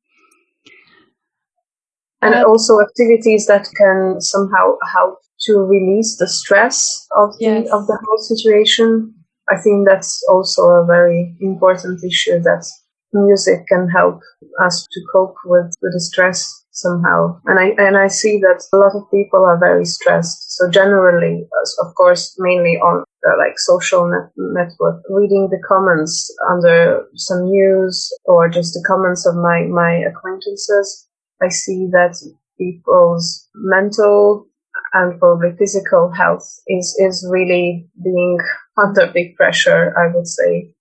And 2.22 2.36
uh, 2.36 2.44
also 2.48 2.80
activities 2.80 3.48
that 3.48 3.68
can 3.76 4.22
somehow 4.22 4.78
help 4.92 5.20
to 5.42 5.58
release 5.60 6.18
the 6.18 6.28
stress 6.28 7.06
of 7.18 7.38
the 7.40 7.46
yes. 7.46 7.70
of 7.70 7.86
the 7.88 7.98
whole 8.06 8.18
situation. 8.20 9.14
I 9.50 9.58
think 9.58 9.86
that's 9.86 10.24
also 10.30 10.64
a 10.70 10.86
very 10.86 11.36
important 11.42 12.02
issue 12.02 12.40
that 12.44 12.66
music 13.14 13.68
can 13.68 13.90
help 13.90 14.20
us 14.62 14.88
to 14.92 15.02
cope 15.14 15.36
with, 15.46 15.74
with 15.82 15.94
the 15.94 16.00
stress 16.00 16.64
somehow. 16.74 17.40
And 17.46 17.60
I 17.60 17.74
and 17.78 17.98
I 17.98 18.08
see 18.08 18.40
that 18.40 18.64
a 18.74 18.78
lot 18.78 18.96
of 18.96 19.10
people 19.12 19.46
are 19.46 19.58
very 19.58 19.86
stressed. 19.86 20.58
So 20.58 20.70
generally, 20.70 21.48
of 21.82 21.96
course, 21.96 22.36
mainly 22.40 22.76
on 22.78 23.04
uh, 23.26 23.38
like 23.38 23.58
social 23.58 24.10
net- 24.10 24.32
network, 24.36 25.04
reading 25.10 25.50
the 25.50 25.62
comments 25.66 26.30
under 26.52 27.06
some 27.16 27.46
news 27.46 28.12
or 28.26 28.50
just 28.50 28.74
the 28.74 28.84
comments 28.86 29.26
of 29.26 29.36
my 29.36 29.64
my 29.64 30.04
acquaintances, 30.10 31.08
I 31.42 31.50
see 31.50 31.88
that 31.92 32.16
people's 32.58 33.48
mental 33.56 34.48
and 34.94 35.20
probably 35.20 35.56
physical 35.58 36.12
health 36.12 36.48
is 36.68 36.96
is 37.00 37.28
really 37.32 37.88
being 38.04 38.40
under 38.78 39.08
big 39.08 39.36
pressure. 39.36 39.94
I 39.98 40.14
would 40.14 40.28
say. 40.28 40.73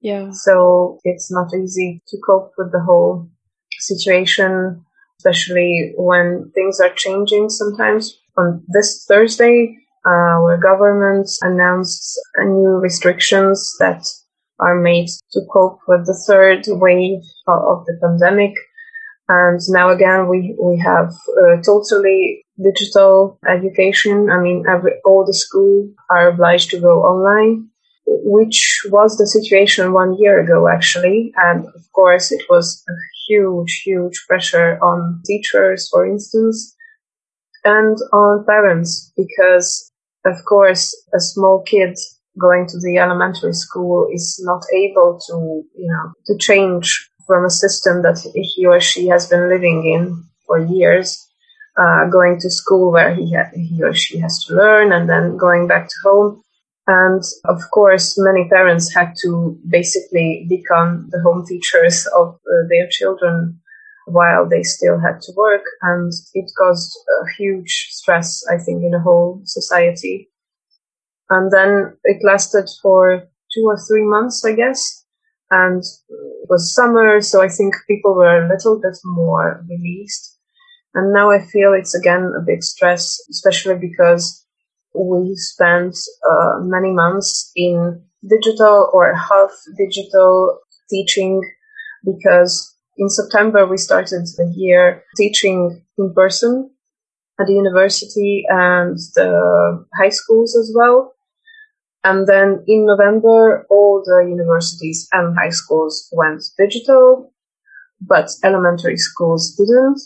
Yeah. 0.00 0.30
So 0.30 0.98
it's 1.04 1.30
not 1.30 1.54
easy 1.54 2.02
to 2.08 2.18
cope 2.26 2.52
with 2.56 2.72
the 2.72 2.80
whole 2.80 3.28
situation 3.80 4.84
especially 5.18 5.92
when 5.96 6.50
things 6.54 6.80
are 6.80 6.92
changing 6.94 7.50
sometimes. 7.50 8.18
On 8.36 8.62
this 8.68 9.04
Thursday, 9.08 9.76
uh, 10.06 10.10
our 10.10 10.56
government 10.58 11.28
announced 11.42 12.20
new 12.38 12.78
restrictions 12.80 13.74
that 13.80 14.04
are 14.60 14.80
made 14.80 15.08
to 15.32 15.40
cope 15.52 15.80
with 15.88 16.06
the 16.06 16.18
third 16.26 16.64
wave 16.68 17.22
of 17.48 17.84
the 17.86 17.98
pandemic. 18.00 18.54
And 19.28 19.60
now 19.68 19.90
again, 19.90 20.28
we, 20.28 20.56
we 20.58 20.78
have 20.78 21.12
uh, 21.12 21.60
totally 21.62 22.44
digital 22.62 23.38
education. 23.46 24.30
I 24.30 24.40
mean, 24.40 24.64
every, 24.68 24.92
all 25.04 25.24
the 25.26 25.34
schools 25.34 25.90
are 26.10 26.28
obliged 26.28 26.70
to 26.70 26.80
go 26.80 27.02
online, 27.02 27.68
which 28.24 28.80
was 28.90 29.16
the 29.16 29.26
situation 29.26 29.92
one 29.92 30.16
year 30.18 30.40
ago, 30.40 30.68
actually. 30.68 31.32
And 31.36 31.66
of 31.66 31.92
course, 31.92 32.32
it 32.32 32.42
was 32.48 32.82
a 32.88 32.92
huge, 33.28 33.82
huge 33.84 34.24
pressure 34.26 34.78
on 34.82 35.22
teachers, 35.26 35.88
for 35.90 36.06
instance, 36.06 36.74
and 37.64 37.96
on 38.12 38.44
parents, 38.44 39.12
because 39.16 39.92
of 40.24 40.36
course, 40.44 40.94
a 41.14 41.20
small 41.20 41.62
kid 41.62 41.96
going 42.38 42.66
to 42.68 42.78
the 42.80 42.98
elementary 42.98 43.52
school 43.52 44.08
is 44.12 44.40
not 44.44 44.62
able 44.74 45.18
to, 45.26 45.64
you 45.76 45.90
know, 45.90 46.12
to 46.26 46.36
change 46.38 47.10
from 47.26 47.44
a 47.44 47.50
system 47.50 48.02
that 48.02 48.18
he 48.34 48.66
or 48.66 48.80
she 48.80 49.08
has 49.08 49.28
been 49.28 49.48
living 49.48 49.84
in 49.86 50.24
for 50.46 50.58
years, 50.58 51.26
uh, 51.76 52.06
going 52.06 52.38
to 52.40 52.50
school 52.50 52.90
where 52.92 53.14
he, 53.14 53.34
ha- 53.34 53.50
he 53.54 53.82
or 53.82 53.92
she 53.92 54.18
has 54.18 54.44
to 54.44 54.54
learn 54.54 54.92
and 54.92 55.08
then 55.08 55.36
going 55.36 55.66
back 55.66 55.88
to 55.88 55.94
home. 56.04 56.42
And 56.88 57.22
of 57.44 57.60
course, 57.70 58.14
many 58.18 58.48
parents 58.48 58.94
had 58.94 59.12
to 59.22 59.58
basically 59.68 60.46
become 60.48 61.08
the 61.10 61.20
home 61.20 61.44
teachers 61.46 62.08
of 62.16 62.28
uh, 62.34 62.66
their 62.70 62.88
children 62.90 63.60
while 64.06 64.48
they 64.48 64.62
still 64.62 64.98
had 64.98 65.20
to 65.20 65.32
work. 65.36 65.64
And 65.82 66.10
it 66.32 66.50
caused 66.56 66.90
a 67.20 67.30
huge 67.36 67.88
stress, 67.90 68.42
I 68.50 68.56
think, 68.56 68.82
in 68.82 68.92
the 68.92 69.00
whole 69.00 69.42
society. 69.44 70.30
And 71.28 71.52
then 71.52 71.98
it 72.04 72.24
lasted 72.24 72.70
for 72.80 73.22
two 73.54 73.64
or 73.66 73.78
three 73.86 74.04
months, 74.04 74.42
I 74.46 74.54
guess. 74.54 75.04
And 75.50 75.82
it 75.82 76.48
was 76.48 76.74
summer, 76.74 77.20
so 77.20 77.42
I 77.42 77.48
think 77.48 77.74
people 77.86 78.14
were 78.14 78.46
a 78.46 78.48
little 78.48 78.80
bit 78.80 78.96
more 79.04 79.62
released. 79.68 80.38
And 80.94 81.12
now 81.12 81.30
I 81.30 81.44
feel 81.44 81.74
it's 81.74 81.94
again 81.94 82.32
a 82.34 82.40
big 82.40 82.62
stress, 82.62 83.18
especially 83.30 83.76
because 83.76 84.46
we 84.98 85.34
spent 85.36 85.96
uh, 86.28 86.58
many 86.60 86.90
months 86.90 87.50
in 87.54 88.02
digital 88.26 88.90
or 88.92 89.14
half 89.14 89.50
digital 89.76 90.58
teaching 90.90 91.42
because 92.04 92.74
in 92.96 93.08
September 93.08 93.66
we 93.66 93.76
started 93.76 94.26
the 94.36 94.52
year 94.56 95.04
teaching 95.16 95.84
in 95.98 96.12
person 96.14 96.70
at 97.40 97.46
the 97.46 97.52
university 97.52 98.44
and 98.48 98.96
the 99.14 99.86
high 99.96 100.08
schools 100.08 100.56
as 100.56 100.72
well. 100.74 101.14
And 102.04 102.26
then 102.26 102.64
in 102.66 102.86
November, 102.86 103.66
all 103.70 104.02
the 104.04 104.26
universities 104.28 105.08
and 105.12 105.36
high 105.36 105.50
schools 105.50 106.08
went 106.12 106.42
digital, 106.56 107.32
but 108.00 108.30
elementary 108.44 108.96
schools 108.96 109.54
didn't. 109.56 110.00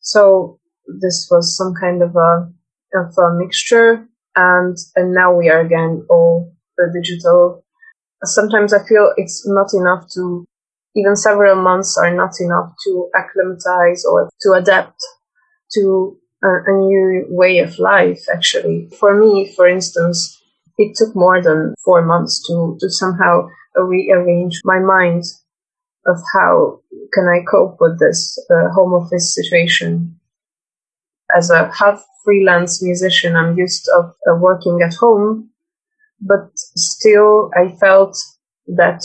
So 0.00 0.58
this 1.00 1.28
was 1.30 1.56
some 1.56 1.74
kind 1.80 2.02
of 2.02 2.16
a, 2.16 2.50
of 2.94 3.16
a 3.18 3.34
mixture 3.38 4.08
and 4.38 4.76
and 4.94 5.12
now 5.12 5.34
we 5.34 5.50
are 5.50 5.60
again 5.60 6.06
all 6.08 6.52
digital. 6.94 7.64
Sometimes 8.22 8.72
I 8.72 8.84
feel 8.86 9.12
it's 9.16 9.46
not 9.46 9.74
enough 9.74 10.08
to 10.14 10.44
even 10.94 11.16
several 11.16 11.56
months 11.56 11.98
are 11.98 12.14
not 12.14 12.34
enough 12.40 12.72
to 12.84 13.10
acclimatize 13.14 14.04
or 14.04 14.30
to 14.42 14.52
adapt 14.52 15.00
to 15.74 16.16
a, 16.42 16.48
a 16.66 16.72
new 16.72 17.26
way 17.28 17.58
of 17.58 17.78
life. 17.78 18.22
Actually, 18.32 18.88
for 18.98 19.18
me, 19.18 19.52
for 19.56 19.66
instance, 19.68 20.40
it 20.78 20.94
took 20.96 21.14
more 21.16 21.42
than 21.42 21.74
four 21.84 22.02
months 22.04 22.46
to 22.46 22.76
to 22.80 22.88
somehow 22.90 23.48
rearrange 23.76 24.60
my 24.64 24.78
mind 24.78 25.24
of 26.06 26.16
how 26.32 26.80
can 27.12 27.26
I 27.26 27.44
cope 27.50 27.76
with 27.80 27.98
this 27.98 28.38
uh, 28.50 28.68
home 28.70 28.94
office 28.94 29.34
situation 29.34 30.17
as 31.34 31.50
a 31.50 31.70
half 31.72 32.04
freelance 32.24 32.82
musician, 32.82 33.36
I'm 33.36 33.56
used 33.56 33.88
of 33.94 34.14
uh, 34.28 34.34
working 34.36 34.80
at 34.82 34.94
home, 34.94 35.50
but 36.20 36.50
still 36.56 37.50
I 37.56 37.74
felt 37.80 38.16
that 38.66 39.02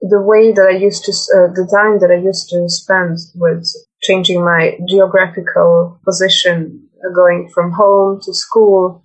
the 0.00 0.20
way 0.20 0.52
that 0.52 0.66
I 0.66 0.76
used 0.76 1.04
to, 1.04 1.12
uh, 1.12 1.48
the 1.54 1.68
time 1.72 1.98
that 2.00 2.10
I 2.10 2.22
used 2.22 2.48
to 2.50 2.68
spend 2.68 3.18
with 3.34 3.66
changing 4.02 4.44
my 4.44 4.78
geographical 4.88 5.98
position, 6.04 6.88
uh, 7.04 7.14
going 7.14 7.48
from 7.52 7.72
home 7.72 8.20
to 8.24 8.34
school, 8.34 9.04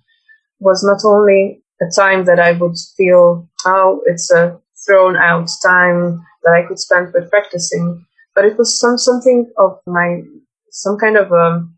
was 0.60 0.84
not 0.84 1.00
only 1.04 1.62
a 1.80 1.86
time 1.94 2.24
that 2.26 2.38
I 2.38 2.52
would 2.52 2.76
feel, 2.96 3.48
oh, 3.64 4.02
it's 4.06 4.30
a 4.30 4.60
thrown 4.86 5.16
out 5.16 5.48
time 5.62 6.24
that 6.44 6.54
I 6.54 6.66
could 6.66 6.78
spend 6.78 7.12
with 7.12 7.30
practicing, 7.30 8.04
but 8.34 8.44
it 8.44 8.58
was 8.58 8.78
some 8.78 8.98
something 8.98 9.50
of 9.58 9.80
my 9.86 10.22
some 10.70 10.98
kind 10.98 11.16
of 11.16 11.32
um, 11.32 11.76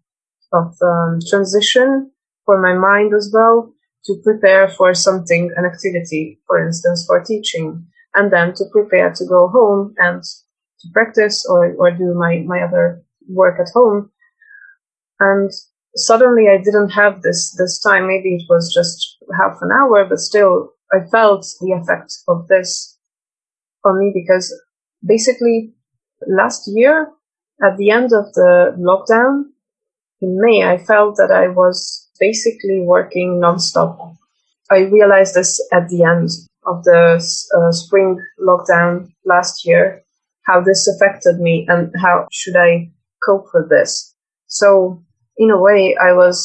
of 0.55 0.75
um, 0.83 1.19
transition 1.29 2.11
for 2.47 2.61
my 2.61 2.75
mind 2.75 3.13
as 3.15 3.31
well 3.33 3.73
to 4.07 4.21
prepare 4.23 4.69
for 4.69 4.95
something, 4.95 5.51
an 5.57 5.65
activity, 5.65 6.41
for 6.47 6.65
instance, 6.65 7.05
for 7.07 7.23
teaching, 7.23 7.87
and 8.15 8.33
then 8.33 8.55
to 8.55 8.65
prepare 8.71 9.13
to 9.13 9.25
go 9.25 9.49
home 9.49 9.95
and 9.99 10.23
to 10.23 10.89
practice 10.93 11.47
or, 11.49 11.75
or 11.75 11.91
do 11.91 12.15
my, 12.15 12.43
my 12.47 12.63
other 12.63 13.03
work 13.29 13.59
at 13.59 13.73
home. 13.73 14.11
And 15.21 15.51
suddenly 15.97 16.49
I 16.49 16.63
didn't 16.63 16.91
have 16.91 17.23
this, 17.23 17.55
this 17.57 17.81
time. 17.81 18.07
Maybe 18.07 18.35
it 18.35 18.45
was 18.49 18.73
just 18.75 19.17
half 19.39 19.59
an 19.63 19.71
hour, 19.73 20.05
but 20.05 20.19
still 20.19 20.73
I 20.93 21.07
felt 21.11 21.47
the 21.61 21.73
effect 21.73 22.13
of 22.29 22.47
this 22.49 22.99
on 23.85 23.99
me 23.99 24.13
because 24.15 24.55
basically 25.05 25.73
last 26.27 26.63
year 26.67 27.09
at 27.63 27.77
the 27.79 27.91
end 27.91 28.13
of 28.13 28.33
the 28.35 28.75
lockdown, 28.79 29.45
in 30.25 30.41
May, 30.41 30.65
I 30.65 30.79
felt 30.79 31.17
that 31.17 31.31
I 31.31 31.49
was 31.49 32.09
basically 32.19 32.81
working 32.81 33.41
nonstop. 33.43 34.17
I 34.71 34.79
realized 34.97 35.35
this 35.35 35.61
at 35.73 35.89
the 35.89 36.03
end 36.03 36.31
of 36.67 36.85
the 36.85 37.01
uh, 37.57 37.73
spring 37.73 38.19
lockdown 38.41 39.13
last 39.27 39.67
year, 39.67 40.03
how 40.43 40.63
this 40.63 40.89
affected 40.89 41.37
me 41.39 41.67
and 41.69 41.93
how 42.01 42.27
should 42.33 42.57
I 42.57 42.91
cope 43.27 43.49
with 43.53 43.69
this. 43.69 44.15
So 44.47 45.03
in 45.37 45.51
a 45.51 45.61
way, 45.61 45.97
I 46.01 46.13
was, 46.13 46.39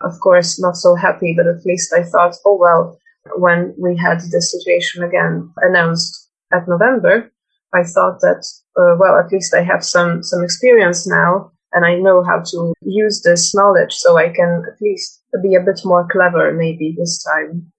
of 0.00 0.18
course, 0.20 0.60
not 0.60 0.76
so 0.76 0.96
happy, 0.96 1.34
but 1.36 1.46
at 1.46 1.64
least 1.64 1.94
I 1.94 2.02
thought, 2.02 2.34
oh 2.44 2.58
well, 2.58 2.98
when 3.36 3.74
we 3.78 3.96
had 3.96 4.18
this 4.20 4.50
situation 4.50 5.04
again 5.04 5.52
announced 5.58 6.30
at 6.52 6.66
November, 6.66 7.30
I 7.72 7.84
thought 7.84 8.20
that, 8.20 8.42
uh, 8.76 8.96
well, 8.98 9.16
at 9.18 9.30
least 9.32 9.54
I 9.54 9.62
have 9.62 9.84
some, 9.84 10.22
some 10.22 10.42
experience 10.42 11.06
now 11.06 11.52
and 11.72 11.84
I 11.84 11.96
know 11.96 12.22
how 12.22 12.42
to 12.50 12.74
use 12.82 13.22
this 13.22 13.54
knowledge 13.54 13.94
so 13.94 14.18
I 14.18 14.28
can 14.28 14.62
at 14.70 14.80
least 14.80 15.22
be 15.42 15.54
a 15.54 15.60
bit 15.60 15.80
more 15.84 16.06
clever 16.10 16.52
maybe 16.52 16.94
this 16.96 17.22
time. 17.22 17.72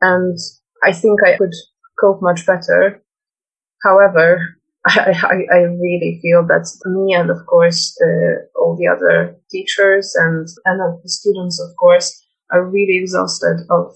And 0.00 0.36
I 0.82 0.92
think 0.92 1.20
I 1.22 1.36
could 1.36 1.54
cope 2.00 2.20
much 2.20 2.44
better. 2.46 3.02
However, 3.82 4.56
I, 4.86 5.14
I, 5.22 5.54
I 5.54 5.58
really 5.58 6.18
feel 6.20 6.44
that 6.48 6.68
me 6.86 7.14
and 7.14 7.30
of 7.30 7.46
course 7.46 7.96
uh, 8.02 8.42
all 8.58 8.76
the 8.76 8.88
other 8.88 9.36
teachers 9.50 10.14
and 10.16 10.48
and 10.64 10.80
the 11.02 11.08
students 11.08 11.60
of 11.60 11.76
course 11.76 12.20
are 12.50 12.64
really 12.64 12.98
exhausted 12.98 13.64
of 13.70 13.94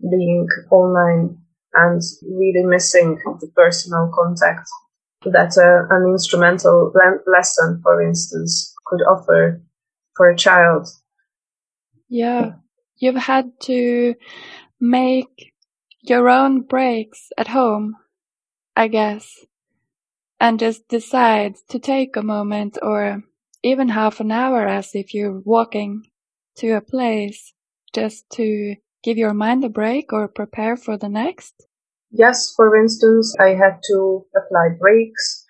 being 0.00 0.46
online 0.70 1.38
and 1.74 2.00
really 2.22 2.64
missing 2.64 3.18
the 3.40 3.50
personal 3.56 4.12
contact 4.14 4.68
that 5.24 5.56
uh, 5.56 5.94
an 5.94 6.10
instrumental 6.10 6.92
lesson, 7.26 7.80
for 7.82 8.02
instance, 8.02 8.74
could 8.86 9.00
offer 9.02 9.62
for 10.16 10.30
a 10.30 10.36
child. 10.36 10.88
Yeah, 12.08 12.52
you've 12.96 13.16
had 13.16 13.52
to 13.62 14.14
make 14.80 15.52
your 16.02 16.28
own 16.28 16.62
breaks 16.62 17.30
at 17.38 17.48
home, 17.48 17.96
I 18.76 18.88
guess, 18.88 19.46
and 20.40 20.58
just 20.58 20.88
decide 20.88 21.56
to 21.68 21.78
take 21.78 22.16
a 22.16 22.22
moment 22.22 22.78
or 22.82 23.22
even 23.62 23.88
half 23.88 24.20
an 24.20 24.32
hour 24.32 24.66
as 24.66 24.94
if 24.94 25.14
you're 25.14 25.40
walking 25.44 26.02
to 26.56 26.72
a 26.72 26.80
place 26.80 27.54
just 27.94 28.28
to 28.30 28.76
give 29.02 29.18
your 29.18 29.34
mind 29.34 29.64
a 29.64 29.68
break 29.68 30.12
or 30.12 30.28
prepare 30.28 30.76
for 30.76 30.96
the 30.96 31.08
next? 31.08 31.66
Yes, 32.12 32.52
for 32.54 32.76
instance, 32.76 33.34
I 33.40 33.54
had 33.54 33.80
to 33.88 34.24
apply 34.36 34.76
brakes 34.78 35.46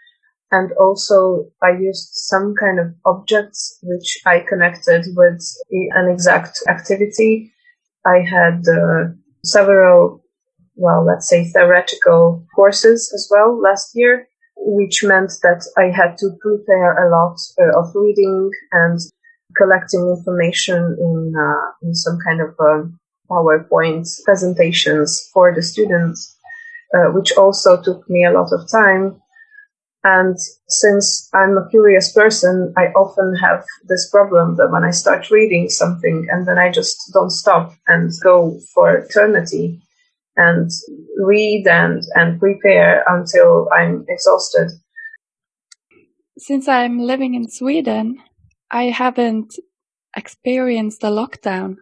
and 0.53 0.71
also 0.73 1.51
I 1.63 1.71
used 1.71 2.11
some 2.13 2.55
kind 2.55 2.79
of 2.79 2.95
objects 3.05 3.79
which 3.83 4.21
I 4.27 4.41
connected 4.49 5.07
with 5.17 5.43
an 5.71 6.09
exact 6.09 6.59
activity. 6.69 7.53
I 8.07 8.19
had 8.19 8.63
uh, 8.69 9.13
several, 9.45 10.23
well, 10.77 11.05
let's 11.05 11.29
say 11.29 11.45
theoretical 11.45 12.47
courses 12.55 13.11
as 13.15 13.29
well 13.31 13.61
last 13.61 13.93
year, 13.95 14.29
which 14.57 15.03
meant 15.03 15.33
that 15.43 15.65
I 15.77 15.85
had 15.85 16.17
to 16.19 16.31
prepare 16.41 16.93
a 16.93 17.11
lot 17.11 17.39
uh, 17.59 17.79
of 17.79 17.93
reading 17.95 18.51
and 18.71 19.01
collecting 19.57 20.07
information 20.17 20.97
in, 21.01 21.35
uh, 21.37 21.71
in 21.83 21.95
some 21.95 22.19
kind 22.25 22.41
of 22.41 22.55
um, 22.61 23.01
PowerPoint 23.31 24.07
presentations 24.25 25.31
for 25.33 25.55
the 25.55 25.63
students, 25.63 26.32
uh, 26.95 27.11
which 27.13 27.33
also 27.37 27.81
took 27.81 28.09
me 28.09 28.25
a 28.25 28.33
lot 28.33 28.53
of 28.53 28.71
time. 28.71 29.21
And 30.05 30.37
since 30.69 31.29
I'm 31.33 31.57
a 31.57 31.69
curious 31.71 32.13
person, 32.13 32.75
I 32.77 32.87
often 32.89 33.37
have 33.37 33.65
this 33.85 34.11
problem 34.11 34.57
that 34.57 34.71
when 34.71 34.83
I 34.83 34.91
start 34.91 35.31
reading 35.31 35.69
something 35.69 36.27
and 36.31 36.47
then 36.47 36.59
I 36.59 36.71
just 36.73 37.11
don't 37.15 37.31
stop 37.31 37.75
and 37.87 38.11
go 38.23 38.59
for 38.75 38.97
eternity 38.97 39.81
and 40.37 40.71
read 41.19 41.67
and, 41.69 42.03
and 42.15 42.41
prepare 42.41 43.05
until 43.09 43.69
I'm 43.73 44.05
exhausted. 44.09 44.73
Since 46.39 46.67
I'm 46.67 46.99
living 46.99 47.35
in 47.35 47.49
Sweden, 47.49 48.19
I 48.71 48.85
haven't 48.85 49.55
experienced 50.17 51.05
a 51.05 51.09
lockdown. 51.09 51.77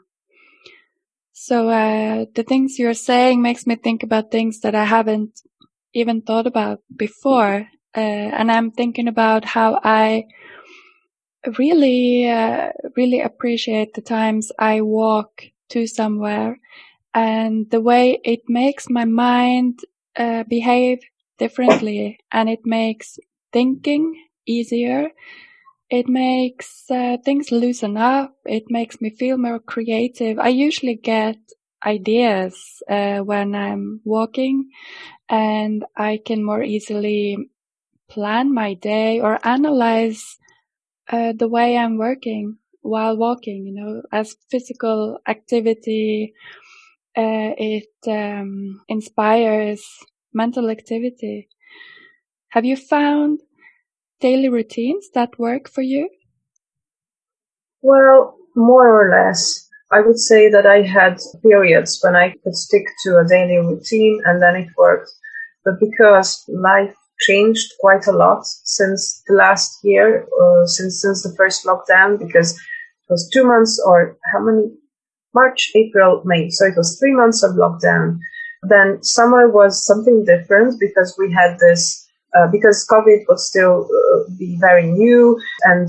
So 1.43 1.71
uh, 1.71 2.27
the 2.35 2.43
things 2.43 2.79
you're 2.79 2.93
saying 2.93 3.41
makes 3.41 3.67
me 3.67 3.75
think 3.77 4.03
about 4.03 4.31
things 4.31 4.61
that 4.61 4.75
I 4.75 4.85
haven't 4.85 5.41
even 5.95 6.21
thought 6.21 6.47
about 6.47 6.81
before, 6.95 7.67
uh, 7.97 8.29
and 8.39 8.53
I'm 8.53 8.71
thinking 8.71 9.09
about 9.09 9.47
how 9.47 9.81
I 9.83 10.27
really, 11.59 12.29
uh, 12.29 12.73
really 12.95 13.21
appreciate 13.21 13.95
the 13.95 14.03
times 14.03 14.53
I 14.59 14.83
walk 14.83 15.45
to 15.71 15.87
somewhere 15.87 16.59
and 17.15 17.71
the 17.71 17.81
way 17.81 18.21
it 18.25 18.41
makes 18.49 18.91
my 18.91 19.07
mind 19.07 19.81
uh, 20.17 20.45
behave 20.45 20.99
differently, 21.39 22.19
and 22.33 22.51
it 22.51 22.67
makes 22.67 23.19
thinking 23.53 24.25
easier 24.47 25.11
it 25.91 26.09
makes 26.09 26.91
uh, 26.91 27.17
things 27.25 27.51
loosen 27.51 27.97
up. 27.97 28.35
It 28.47 28.65
makes 28.71 29.01
me 29.01 29.11
feel 29.11 29.37
more 29.39 29.59
creative. 29.59 30.39
I 30.39 30.49
usually 30.49 30.95
get 30.97 31.37
ideas 31.85 32.83
uh, 32.89 33.19
when 33.21 33.55
I'm 33.55 34.01
walking 34.05 34.71
and 35.29 35.85
I 35.97 36.21
can 36.25 36.45
more 36.45 36.63
easily 36.63 37.39
plan 38.11 38.55
my 38.55 38.75
day 38.75 39.21
or 39.21 39.39
analyze 39.47 40.39
uh, 41.11 41.33
the 41.33 41.49
way 41.49 41.77
I'm 41.77 41.99
working 41.99 42.59
while 42.83 43.17
walking, 43.17 43.67
you 43.67 43.75
know, 43.75 44.03
as 44.13 44.37
physical 44.51 45.19
activity. 45.29 46.35
Uh, 47.17 47.53
it 47.59 47.89
um, 48.09 48.83
inspires 48.89 49.85
mental 50.35 50.71
activity. 50.71 51.49
Have 52.51 52.65
you 52.67 52.77
found 52.77 53.41
daily 54.21 54.49
routines 54.49 55.11
that 55.15 55.39
work 55.39 55.69
for 55.69 55.83
you? 55.83 56.09
Well, 57.83 58.37
more 58.55 58.89
or 58.89 59.11
less. 59.11 59.67
I 59.91 60.01
would 60.01 60.19
say 60.19 60.49
that 60.51 60.67
I 60.67 60.83
had 60.83 61.19
periods 61.43 61.99
when 62.03 62.15
I 62.15 62.35
could 62.45 62.55
stick 62.55 62.85
to 63.05 63.19
a 63.19 63.27
daily 63.27 63.57
routine 63.57 64.23
and 64.25 64.41
then 64.41 64.55
it 64.55 64.69
worked. 64.77 65.11
But 65.65 65.81
because 65.81 66.45
life 66.49 66.95
changed 67.21 67.73
quite 67.81 68.07
a 68.07 68.13
lot 68.13 68.47
since 68.47 69.23
the 69.27 69.35
last 69.35 69.79
year, 69.83 70.27
since 70.67 71.03
since 71.03 71.23
the 71.23 71.35
first 71.37 71.67
lockdown, 71.67 72.19
because 72.19 72.53
it 72.53 73.11
was 73.11 73.29
two 73.33 73.45
months 73.45 73.83
or 73.85 74.17
how 74.33 74.41
many? 74.41 74.71
March, 75.35 75.71
April, 75.77 76.23
May. 76.25 76.51
So 76.51 76.67
it 76.67 76.77
was 76.77 76.99
three 76.99 77.15
months 77.15 77.43
of 77.43 77.53
lockdown. 77.53 78.19
Then 78.63 79.03
summer 79.03 79.49
was 79.49 79.87
something 79.87 80.25
different 80.25 80.81
because 80.81 81.15
we 81.19 81.33
had 81.33 81.59
this 81.59 82.07
uh, 82.37 82.47
because 82.51 82.87
COVID 82.91 83.25
was 83.29 83.49
still 83.49 83.87
uh, 83.87 84.31
be 84.39 84.57
very 84.61 84.87
new 84.87 85.41
and 85.65 85.89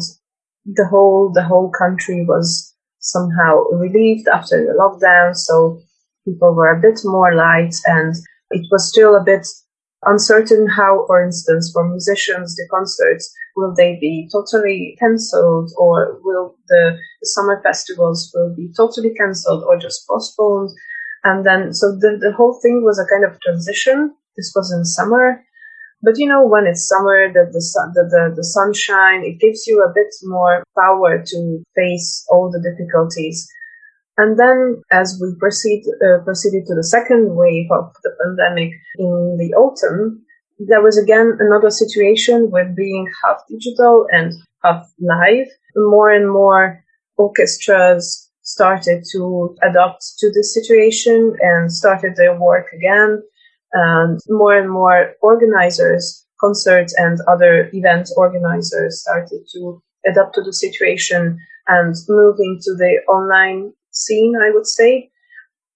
the 0.66 0.86
whole 0.86 1.32
the 1.34 1.44
whole 1.44 1.72
country 1.72 2.26
was 2.26 2.76
somehow 3.00 3.64
relieved 3.72 4.28
after 4.28 4.64
the 4.64 4.74
lockdown. 4.74 5.36
So 5.36 5.82
people 6.26 6.54
were 6.54 6.72
a 6.72 6.82
bit 6.82 7.00
more 7.04 7.34
light 7.34 7.76
and 7.86 8.16
it 8.52 8.66
was 8.72 8.90
still 8.90 9.16
a 9.16 9.24
bit 9.24 9.48
uncertain 10.04 10.68
how, 10.68 11.06
for 11.08 11.24
instance, 11.24 11.72
for 11.74 11.88
musicians, 11.88 12.56
the 12.56 12.68
concerts, 12.72 13.32
will 13.56 13.74
they 13.76 13.98
be 14.00 14.28
totally 14.32 14.96
cancelled 15.00 15.72
or 15.78 16.20
will 16.24 16.56
the, 16.68 16.98
the 17.22 17.28
summer 17.28 17.62
festivals 17.64 18.32
will 18.34 18.54
be 18.56 18.72
totally 18.76 19.14
cancelled 19.14 19.64
or 19.64 19.78
just 19.78 20.08
postponed? 20.08 20.70
And 21.24 21.46
then, 21.46 21.74
so 21.74 21.92
the, 21.92 22.18
the 22.20 22.34
whole 22.36 22.60
thing 22.62 22.84
was 22.84 22.98
a 22.98 23.06
kind 23.06 23.24
of 23.24 23.40
transition. 23.42 24.16
This 24.38 24.52
was 24.56 24.72
in 24.72 24.86
summer 24.86 25.44
but 26.04 26.18
you 26.18 26.28
know, 26.28 26.46
when 26.46 26.66
it's 26.66 26.88
summer, 26.88 27.32
the, 27.32 27.50
the, 27.52 27.62
sun, 27.62 27.92
the, 27.94 28.04
the, 28.10 28.34
the 28.36 28.44
sunshine, 28.44 29.24
it 29.24 29.40
gives 29.40 29.68
you 29.68 29.84
a 29.84 29.94
bit 29.94 30.14
more 30.24 30.64
power 30.78 31.24
to 31.24 31.64
face 31.76 32.26
all 32.30 32.50
the 32.50 32.62
difficulties. 32.62 33.48
And 34.18 34.38
then 34.38 34.82
as 34.92 35.20
we 35.22 35.34
proceed, 35.40 35.84
uh, 36.04 36.24
proceeded 36.24 36.66
to 36.68 36.76
the 36.76 36.84
second 36.84 37.36
wave 37.36 37.68
of 37.72 37.94
the 38.04 38.12
pandemic 38.22 38.72
in 38.98 39.38
the 39.40 39.54
autumn, 39.56 40.26
there 40.60 40.82
was 40.82 40.98
again 40.98 41.38
another 41.40 41.70
situation 41.70 42.50
with 42.52 42.76
being 42.76 43.08
half 43.24 43.38
digital 43.50 44.06
and 44.12 44.34
half 44.64 44.92
live. 45.00 45.48
More 45.76 46.12
and 46.12 46.30
more 46.30 46.84
orchestras 47.18 48.30
started 48.42 49.04
to 49.12 49.56
adapt 49.62 50.04
to 50.20 50.32
this 50.32 50.54
situation 50.54 51.36
and 51.40 51.72
started 51.72 52.16
their 52.16 52.38
work 52.40 52.68
again 52.74 53.24
and 53.74 54.20
more 54.30 54.58
and 54.58 54.70
more 54.70 55.14
organizers, 55.22 56.26
concerts 56.40 56.94
and 56.98 57.20
other 57.28 57.70
event 57.74 58.10
organizers 58.18 59.02
started 59.02 59.42
to 59.54 59.82
adapt 60.08 60.36
to 60.36 60.42
the 60.42 60.54
situation 60.54 61.38
and 61.68 61.96
move 62.10 62.38
into 62.40 62.76
the 62.78 63.00
online 63.08 63.72
scene, 63.92 64.34
I 64.42 64.50
would 64.52 64.68
say. 64.68 65.10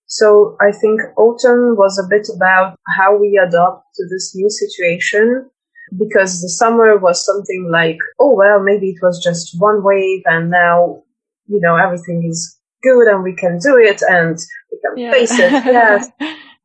So 0.07 0.55
I 0.61 0.71
think 0.71 1.01
autumn 1.17 1.75
was 1.77 1.97
a 1.97 2.07
bit 2.07 2.27
about 2.35 2.77
how 2.87 3.15
we 3.17 3.37
adapt 3.41 3.83
to 3.95 4.03
this 4.09 4.33
new 4.35 4.49
situation 4.49 5.49
because 5.97 6.41
the 6.41 6.49
summer 6.49 6.97
was 6.97 7.23
something 7.25 7.69
like, 7.71 7.97
oh, 8.19 8.33
well, 8.33 8.61
maybe 8.61 8.89
it 8.89 8.99
was 9.01 9.21
just 9.23 9.59
one 9.59 9.83
wave 9.83 10.21
and 10.25 10.49
now, 10.49 11.03
you 11.47 11.59
know, 11.59 11.75
everything 11.75 12.23
is 12.27 12.57
good 12.83 13.07
and 13.07 13.23
we 13.23 13.35
can 13.35 13.57
do 13.59 13.77
it 13.77 14.01
and 14.07 14.37
we 14.71 14.79
can 14.83 14.97
Yeah. 14.97 15.11
face 15.11 15.39
it. 15.39 15.51
Yes. 15.65 16.09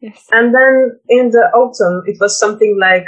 Yes. 0.01 0.27
And 0.33 0.55
then 0.55 0.99
in 1.09 1.31
the 1.31 1.51
autumn, 1.55 2.03
it 2.07 2.19
was 2.21 2.39
something 2.39 2.79
like, 2.81 3.05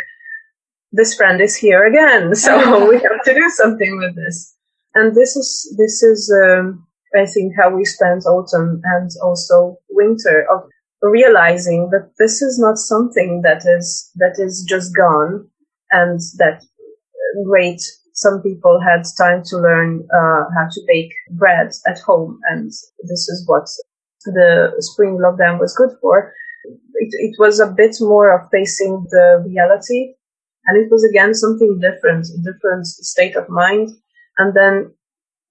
this 0.93 1.15
friend 1.15 1.41
is 1.41 1.57
here 1.57 1.85
again, 1.85 2.35
so 2.45 2.89
we 2.89 2.97
have 2.97 3.23
to 3.25 3.35
do 3.35 3.49
something 3.51 3.99
with 3.99 4.15
this. 4.15 4.55
And 4.95 5.15
this 5.15 5.37
is, 5.37 5.75
this 5.79 6.03
is, 6.03 6.33
um, 6.45 6.87
I 7.15 7.27
think 7.27 7.55
how 7.57 7.75
we 7.75 7.85
spent 7.85 8.27
autumn 8.27 8.81
and 8.85 9.11
also 9.23 9.79
winter 9.91 10.47
of 10.51 10.69
realizing 11.01 11.91
that 11.91 12.13
this 12.19 12.43
is 12.43 12.59
not 12.59 12.77
something 12.77 13.43
that 13.43 13.63
is, 13.67 14.11
that 14.17 14.37
is 14.39 14.65
just 14.69 14.95
gone 14.95 15.49
and 15.91 16.21
that 16.39 16.63
uh, 16.63 17.45
great. 17.45 17.81
Some 18.15 18.43
people 18.43 18.79
had 18.81 19.03
time 19.19 19.43
to 19.47 19.57
learn, 19.57 20.07
uh, 20.15 20.45
how 20.55 20.69
to 20.71 20.81
bake 20.87 21.13
bread 21.31 21.73
at 21.87 21.99
home. 22.01 22.39
And 22.51 22.67
this 22.67 23.29
is 23.29 23.45
what 23.47 23.67
the 24.27 24.73
spring 24.79 25.19
lockdown 25.19 25.59
was 25.59 25.75
good 25.75 25.97
for. 26.01 26.33
It, 27.03 27.11
it 27.27 27.35
was 27.39 27.61
a 27.61 27.75
bit 27.83 27.97
more 28.01 28.29
of 28.35 28.51
facing 28.51 28.95
the 29.11 29.45
reality 29.47 30.15
and 30.67 30.75
it 30.83 30.89
was 30.91 31.05
again 31.05 31.35
something 31.35 31.81
different, 31.81 32.27
different 32.45 32.87
state 32.87 33.37
of 33.37 33.49
mind. 33.49 33.91
And 34.39 34.55
then 34.55 34.95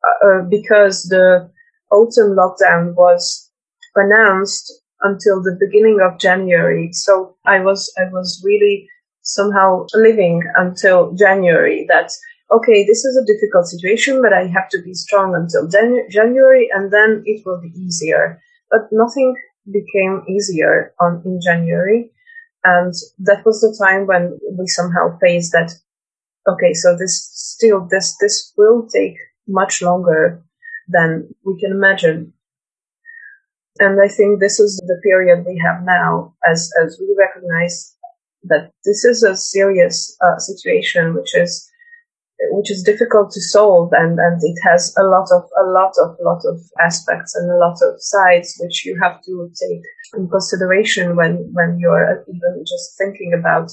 uh, 0.08 0.28
uh, 0.28 0.42
because 0.50 1.04
the 1.04 1.50
autumn 1.92 2.36
lockdown 2.36 2.96
was 2.96 3.50
announced 3.96 4.72
until 5.02 5.42
the 5.42 5.58
beginning 5.60 6.00
of 6.02 6.20
January, 6.20 6.90
so 6.94 7.36
I 7.46 7.60
was 7.60 7.92
I 7.98 8.06
was 8.12 8.42
really 8.46 8.88
somehow 9.24 9.86
living 9.94 10.44
until 10.56 11.14
January 11.14 11.86
that 11.90 12.12
okay, 12.52 12.86
this 12.86 13.06
is 13.06 13.16
a 13.18 13.26
difficult 13.32 13.66
situation, 13.68 14.22
but 14.22 14.34
I 14.34 14.48
have 14.48 14.70
to 14.70 14.82
be 14.84 14.94
strong 14.94 15.36
until 15.36 15.68
Jan- 15.70 16.08
January, 16.10 16.70
and 16.74 16.92
then 16.92 17.24
it 17.26 17.44
will 17.46 17.62
be 17.62 17.74
easier. 17.78 18.42
But 18.70 18.90
nothing 18.92 19.36
became 19.66 20.24
easier 20.30 20.94
on 21.00 21.22
in 21.26 21.40
January, 21.42 22.12
and 22.64 22.94
that 23.20 23.46
was 23.46 23.62
the 23.62 23.76
time 23.84 24.08
when 24.08 24.40
we 24.58 24.68
somehow 24.68 25.18
faced 25.20 25.52
that. 25.52 25.72
Okay, 26.48 26.74
so 26.74 26.98
this 26.98 27.30
still 27.34 27.88
this 27.90 28.18
this 28.20 28.54
will 28.58 28.88
take 28.88 29.18
much 29.48 29.82
longer 29.82 30.44
than 30.88 31.30
we 31.46 31.60
can 31.60 31.72
imagine. 31.72 32.34
And 33.80 34.00
I 34.02 34.08
think 34.08 34.40
this 34.40 34.60
is 34.60 34.78
the 34.86 35.00
period 35.04 35.46
we 35.46 35.58
have 35.66 35.84
now 35.84 36.36
as, 36.48 36.70
as 36.84 36.98
we 37.00 37.16
recognize 37.18 37.96
that 38.44 38.72
this 38.86 39.06
is 39.06 39.24
a 39.24 39.36
serious 39.36 40.16
uh, 40.22 40.38
situation, 40.38 41.14
which 41.14 41.36
is, 41.36 41.70
which 42.52 42.72
is 42.72 42.84
difficult 42.84 43.32
to 43.32 43.42
solve 43.42 43.92
and, 43.94 44.20
and 44.20 44.42
it 44.42 44.58
has 44.64 44.94
a 44.98 45.04
lot 45.04 45.28
of, 45.32 45.44
a 45.62 45.66
lot 45.70 45.94
of, 46.02 46.18
lot 46.22 46.42
of 46.46 46.60
aspects 46.80 47.36
and 47.36 47.50
a 47.52 47.58
lot 47.58 47.78
of 47.82 47.94
sides 48.00 48.58
which 48.60 48.86
you 48.86 49.00
have 49.02 49.22
to 49.24 49.50
take 49.62 49.84
in 50.16 50.28
consideration 50.28 51.16
when, 51.16 51.50
when 51.54 51.78
you're 51.80 52.24
even 52.28 52.64
just 52.66 52.98
thinking 52.98 53.34
about 53.38 53.72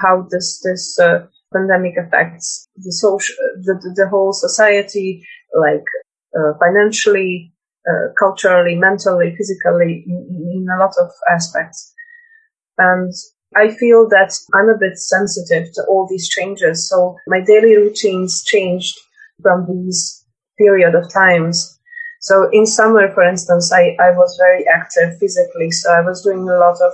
how 0.00 0.26
this, 0.30 0.60
this, 0.64 0.98
uh, 1.00 1.26
pandemic 1.52 1.94
affects 1.96 2.68
the 2.76 2.92
social, 2.92 3.34
the, 3.62 3.74
the, 3.96 4.08
whole 4.08 4.32
society, 4.32 5.26
like, 5.58 5.84
uh, 6.38 6.52
financially, 6.60 7.52
uh, 7.88 8.12
culturally, 8.18 8.76
mentally, 8.76 9.34
physically, 9.36 10.04
in, 10.06 10.46
in, 10.54 10.66
a 10.72 10.78
lot 10.78 10.94
of 11.00 11.10
aspects. 11.28 11.92
And 12.78 13.12
I 13.56 13.70
feel 13.74 14.08
that 14.10 14.32
I'm 14.54 14.68
a 14.68 14.78
bit 14.78 14.96
sensitive 14.96 15.72
to 15.74 15.84
all 15.88 16.06
these 16.08 16.28
changes. 16.28 16.88
So 16.88 17.16
my 17.26 17.40
daily 17.40 17.76
routines 17.76 18.44
changed 18.44 18.96
from 19.42 19.66
these 19.66 20.24
period 20.58 20.94
of 20.94 21.12
times. 21.12 21.78
So 22.20 22.48
in 22.52 22.66
summer, 22.66 23.12
for 23.12 23.22
instance, 23.22 23.72
I, 23.72 23.96
I 23.98 24.10
was 24.10 24.36
very 24.38 24.64
active 24.68 25.18
physically. 25.18 25.70
So 25.70 25.92
I 25.92 26.02
was 26.02 26.22
doing 26.22 26.48
a 26.48 26.58
lot 26.58 26.76
of, 26.80 26.92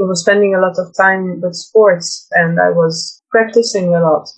I 0.00 0.04
was 0.04 0.20
spending 0.20 0.54
a 0.54 0.60
lot 0.60 0.78
of 0.78 0.96
time 0.96 1.40
with 1.40 1.54
sports 1.54 2.26
and 2.32 2.58
I 2.60 2.70
was 2.70 3.22
practicing 3.30 3.94
a 3.94 4.00
lot. 4.00 4.28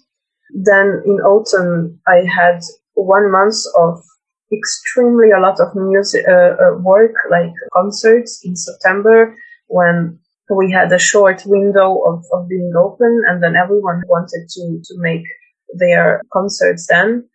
Then 0.54 1.02
in 1.04 1.20
autumn, 1.20 2.00
I 2.06 2.24
had 2.24 2.60
one 2.94 3.30
month 3.30 3.56
of 3.76 4.02
extremely 4.52 5.30
a 5.30 5.40
lot 5.40 5.60
of 5.60 5.74
music 5.74 6.24
uh, 6.28 6.56
uh, 6.56 6.78
work, 6.78 7.14
like 7.30 7.52
concerts 7.72 8.40
in 8.44 8.56
September 8.56 9.36
when 9.66 10.18
we 10.50 10.70
had 10.70 10.92
a 10.92 10.98
short 10.98 11.42
window 11.46 12.00
of, 12.06 12.24
of 12.32 12.48
being 12.48 12.72
open 12.76 13.22
and 13.28 13.42
then 13.42 13.56
everyone 13.56 14.02
wanted 14.08 14.46
to, 14.48 14.80
to 14.84 14.94
make 14.98 15.24
their 15.78 16.22
concerts 16.32 16.86
then. 16.88 17.28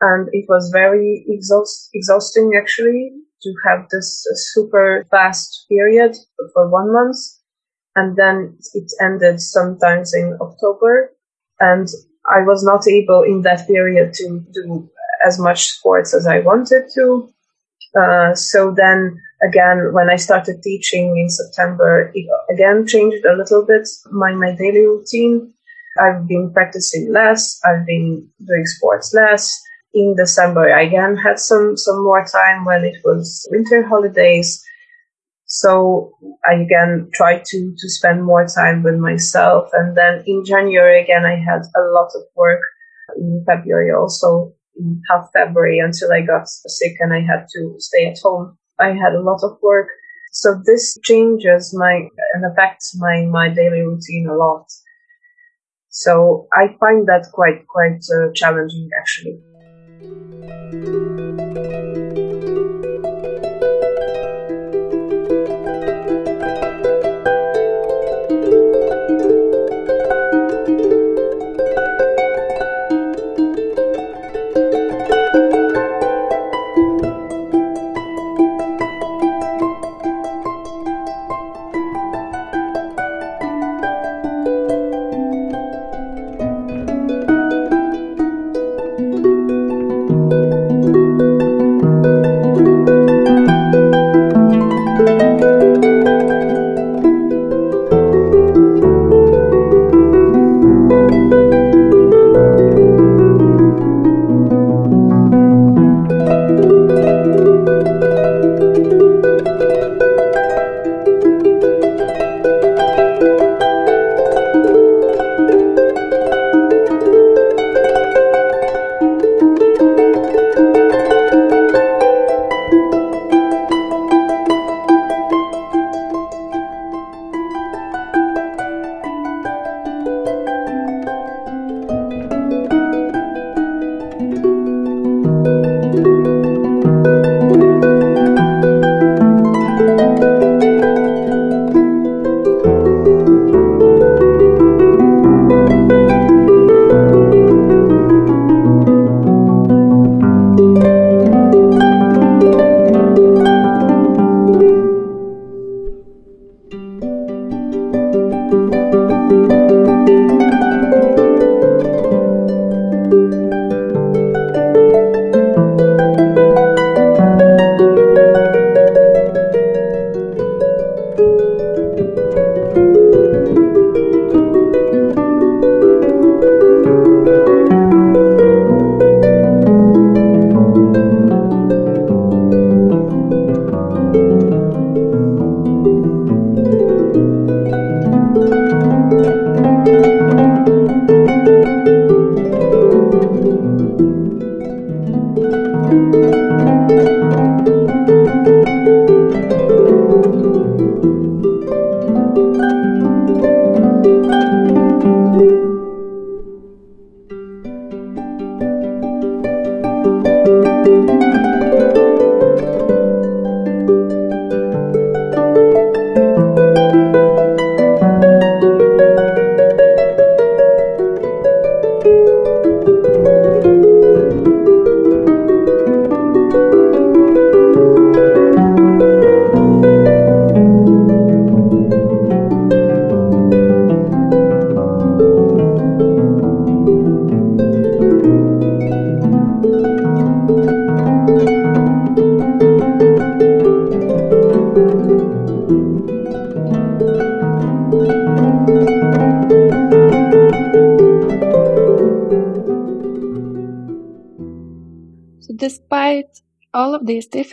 And 0.00 0.28
it 0.32 0.44
was 0.48 0.70
very 0.72 1.24
exhaust, 1.28 1.90
exhausting 1.94 2.52
actually 2.56 3.12
to 3.42 3.54
have 3.66 3.86
this 3.90 4.26
uh, 4.30 4.34
super 4.36 5.06
fast 5.10 5.66
period 5.68 6.16
for 6.52 6.68
one 6.68 6.92
month. 6.92 7.16
And 7.96 8.16
then 8.16 8.58
it 8.74 8.90
ended 9.00 9.40
sometimes 9.40 10.14
in 10.14 10.36
October. 10.40 11.12
And 11.58 11.88
I 12.26 12.42
was 12.42 12.62
not 12.62 12.86
able 12.86 13.22
in 13.22 13.42
that 13.42 13.66
period 13.66 14.12
to 14.14 14.44
do 14.52 14.88
as 15.24 15.38
much 15.38 15.70
sports 15.70 16.14
as 16.14 16.26
I 16.26 16.40
wanted 16.40 16.84
to. 16.94 17.32
Uh, 17.98 18.34
so 18.34 18.72
then 18.76 19.18
again, 19.42 19.92
when 19.92 20.10
I 20.10 20.16
started 20.16 20.62
teaching 20.62 21.18
in 21.18 21.28
September, 21.28 22.10
it 22.14 22.26
again 22.52 22.86
changed 22.86 23.24
a 23.24 23.36
little 23.36 23.64
bit 23.64 23.88
my, 24.10 24.32
my 24.32 24.54
daily 24.54 24.86
routine. 24.86 25.52
I've 26.00 26.28
been 26.28 26.52
practicing 26.52 27.12
less. 27.12 27.60
I've 27.64 27.86
been 27.86 28.28
doing 28.46 28.66
sports 28.66 29.12
less. 29.14 29.60
In 29.94 30.14
December, 30.16 30.72
I 30.72 30.82
again 30.82 31.16
had 31.16 31.38
some, 31.38 31.76
some 31.76 32.04
more 32.04 32.24
time 32.24 32.64
when 32.64 32.84
it 32.84 32.98
was 33.04 33.48
winter 33.50 33.86
holidays. 33.86 34.62
So 35.46 36.12
I 36.46 36.54
again 36.54 37.08
tried 37.14 37.44
to, 37.46 37.74
to 37.76 37.88
spend 37.88 38.22
more 38.22 38.46
time 38.46 38.82
with 38.82 38.96
myself. 38.96 39.70
And 39.72 39.96
then 39.96 40.22
in 40.26 40.44
January, 40.44 41.02
again, 41.02 41.24
I 41.24 41.36
had 41.36 41.62
a 41.74 41.82
lot 41.92 42.10
of 42.14 42.22
work 42.36 42.60
in 43.16 43.42
February 43.46 43.90
also 43.92 44.52
in 44.76 45.02
half 45.10 45.30
February 45.32 45.78
until 45.78 46.12
I 46.12 46.20
got 46.20 46.48
sick 46.48 46.96
and 47.00 47.12
I 47.12 47.20
had 47.20 47.46
to 47.54 47.74
stay 47.78 48.06
at 48.06 48.18
home. 48.22 48.56
I 48.80 48.88
had 48.88 49.14
a 49.14 49.20
lot 49.20 49.40
of 49.42 49.58
work. 49.62 49.88
So 50.32 50.60
this 50.64 50.98
changes 51.02 51.74
my 51.76 52.08
and 52.34 52.44
affects 52.44 52.96
my, 52.98 53.24
my 53.26 53.48
daily 53.48 53.82
routine 53.82 54.28
a 54.28 54.36
lot. 54.36 54.66
So 55.90 56.46
I 56.52 56.76
find 56.78 57.06
that 57.08 57.28
quite, 57.32 57.66
quite 57.66 58.04
uh, 58.14 58.30
challenging 58.34 58.90
actually. 58.98 59.40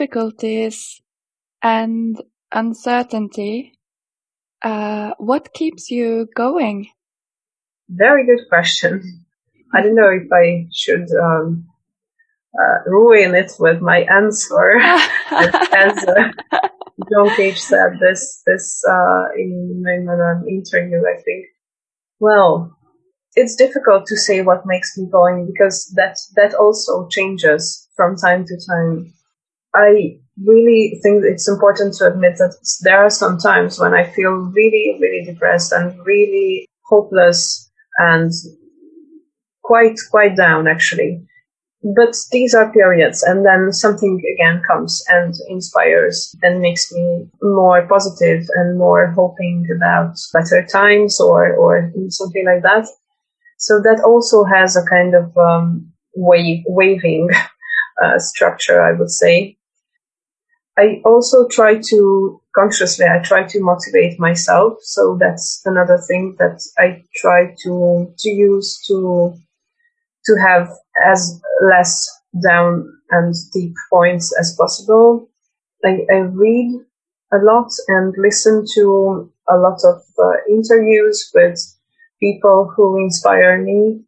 Difficulties 0.05 1.01
and 1.61 2.21
uncertainty, 2.51 3.73
uh, 4.61 5.11
what 5.17 5.53
keeps 5.53 5.89
you 5.89 6.27
going? 6.35 6.87
Very 7.89 8.25
good 8.25 8.47
question. 8.49 9.25
I 9.73 9.81
don't 9.81 9.95
know 9.95 10.09
if 10.09 10.27
I 10.31 10.67
should 10.71 11.07
um, 11.21 11.65
uh, 12.53 12.89
ruin 12.89 13.35
it 13.35 13.51
with 13.59 13.81
my 13.81 14.05
answer. 14.09 14.77
As 15.31 16.05
uh, 16.05 16.31
John 17.11 17.35
Cage 17.35 17.59
said 17.59 17.97
this 17.99 18.41
this 18.45 18.83
uh, 18.87 19.23
in, 19.35 19.83
in 19.87 20.07
an 20.09 20.45
interview, 20.47 21.01
I 21.01 21.21
think. 21.21 21.47
Well, 22.19 22.77
it's 23.35 23.55
difficult 23.55 24.05
to 24.07 24.15
say 24.15 24.41
what 24.41 24.65
makes 24.65 24.97
me 24.97 25.07
going 25.11 25.47
because 25.51 25.91
that 25.95 26.17
that 26.35 26.53
also 26.53 27.07
changes 27.09 27.89
from 27.95 28.15
time 28.15 28.45
to 28.45 28.55
time. 28.69 29.13
I 29.75 30.17
really 30.43 30.99
think 31.03 31.23
it's 31.25 31.47
important 31.47 31.95
to 31.95 32.07
admit 32.07 32.37
that 32.37 32.55
there 32.81 32.97
are 32.97 33.09
some 33.09 33.37
times 33.37 33.79
when 33.79 33.93
I 33.93 34.03
feel 34.03 34.31
really, 34.31 34.97
really 34.99 35.25
depressed 35.25 35.71
and 35.71 35.97
really 36.05 36.67
hopeless 36.85 37.69
and 37.97 38.31
quite, 39.63 39.97
quite 40.11 40.35
down 40.35 40.67
actually. 40.67 41.25
But 41.95 42.15
these 42.31 42.55
are 42.55 42.71
periods 42.71 43.21
and 43.21 43.45
then 43.45 43.71
something 43.71 44.19
again 44.33 44.63
comes 44.67 45.03
and 45.07 45.35
inspires 45.49 46.35
and 46.41 46.59
makes 46.59 46.91
me 46.91 47.27
more 47.43 47.85
positive 47.87 48.45
and 48.55 48.77
more 48.77 49.11
hoping 49.11 49.67
about 49.75 50.15
better 50.33 50.65
times 50.65 51.19
or, 51.19 51.53
or 51.53 51.91
something 52.09 52.45
like 52.45 52.63
that. 52.63 52.87
So 53.59 53.79
that 53.81 54.01
also 54.03 54.43
has 54.45 54.75
a 54.75 54.85
kind 54.85 55.13
of 55.13 55.37
um, 55.37 55.91
wave, 56.15 56.63
waving 56.65 57.29
uh, 58.03 58.17
structure, 58.17 58.81
I 58.81 58.93
would 58.93 59.11
say. 59.11 59.57
I 60.77 61.01
also 61.05 61.47
try 61.47 61.79
to 61.89 62.41
consciously, 62.53 63.05
I 63.05 63.19
try 63.19 63.43
to 63.43 63.61
motivate 63.61 64.19
myself. 64.19 64.77
So 64.81 65.17
that's 65.19 65.61
another 65.65 65.97
thing 65.97 66.35
that 66.39 66.61
I 66.77 67.03
try 67.15 67.55
to, 67.63 68.13
to 68.17 68.29
use 68.29 68.81
to, 68.87 69.33
to 70.25 70.35
have 70.41 70.69
as 71.05 71.41
less 71.61 72.07
down 72.43 72.91
and 73.11 73.33
deep 73.53 73.73
points 73.91 74.35
as 74.39 74.55
possible. 74.57 75.29
I, 75.83 76.05
I 76.11 76.17
read 76.17 76.81
a 77.31 77.37
lot 77.37 77.71
and 77.87 78.13
listen 78.17 78.65
to 78.75 79.31
a 79.49 79.57
lot 79.57 79.79
of 79.83 80.01
uh, 80.17 80.31
interviews 80.49 81.29
with 81.33 81.59
people 82.19 82.71
who 82.75 82.97
inspire 82.97 83.61
me, 83.61 84.01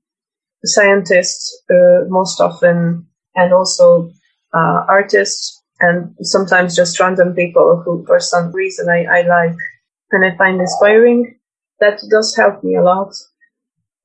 scientists 0.65 1.62
uh, 1.69 2.06
most 2.08 2.41
often, 2.41 3.08
and 3.36 3.53
also 3.53 4.12
uh, 4.53 4.86
artists 4.88 5.56
and 5.79 6.15
sometimes 6.21 6.75
just 6.75 6.99
random 6.99 7.33
people 7.33 7.81
who, 7.83 8.03
for 8.05 8.19
some 8.19 8.51
reason, 8.51 8.89
I, 8.89 9.05
I 9.05 9.21
like 9.21 9.57
and 10.11 10.25
I 10.25 10.35
find 10.37 10.59
inspiring. 10.59 11.37
That 11.79 11.99
does 12.09 12.35
help 12.35 12.63
me 12.63 12.75
a 12.75 12.83
lot. 12.83 13.13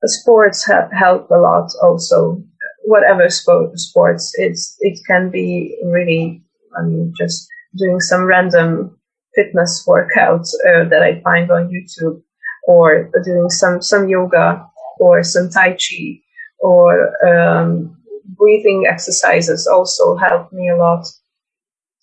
Sports 0.05 0.65
have 0.67 0.91
help 0.91 1.29
a 1.31 1.37
lot 1.37 1.71
also. 1.81 2.43
Whatever 2.85 3.29
sport, 3.29 3.79
sports, 3.79 4.31
it's 4.35 4.75
it 4.81 4.99
can 5.07 5.29
be 5.31 5.77
really. 5.85 6.43
I 6.77 6.83
mean, 6.83 7.13
just 7.17 7.47
doing 7.77 7.99
some 7.99 8.25
random 8.25 8.99
fitness 9.35 9.83
workout 9.87 10.45
uh, 10.67 10.83
that 10.89 11.01
I 11.01 11.21
find 11.21 11.49
on 11.49 11.69
YouTube, 11.69 12.21
or 12.67 13.09
doing 13.23 13.49
some 13.49 13.81
some 13.81 14.09
yoga, 14.09 14.65
or 14.99 15.23
some 15.23 15.49
tai 15.49 15.71
chi, 15.71 16.19
or 16.59 17.13
um, 17.25 17.95
breathing 18.37 18.85
exercises 18.89 19.65
also 19.65 20.17
help 20.17 20.51
me 20.51 20.69
a 20.69 20.75
lot 20.75 21.05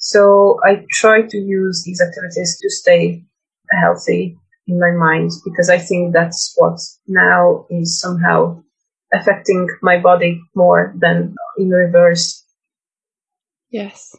so 0.01 0.59
I 0.65 0.87
try 0.91 1.23
to 1.23 1.37
use 1.37 1.85
these 1.85 2.01
activities 2.01 2.59
to 2.61 2.71
stay 2.71 3.23
healthy 3.71 4.39
in 4.67 4.81
my 4.81 4.93
mind 4.93 5.31
because 5.45 5.69
I 5.69 5.79
think 5.79 6.15
that's 6.15 6.55
what 6.57 6.81
now 7.07 7.67
is 7.69 8.01
somehow 8.01 8.63
affecting 9.13 9.69
my 9.83 9.99
body 9.99 10.41
more 10.55 10.95
than 10.97 11.35
in 11.59 11.69
reverse. 11.69 12.45
Yes. 13.69 14.17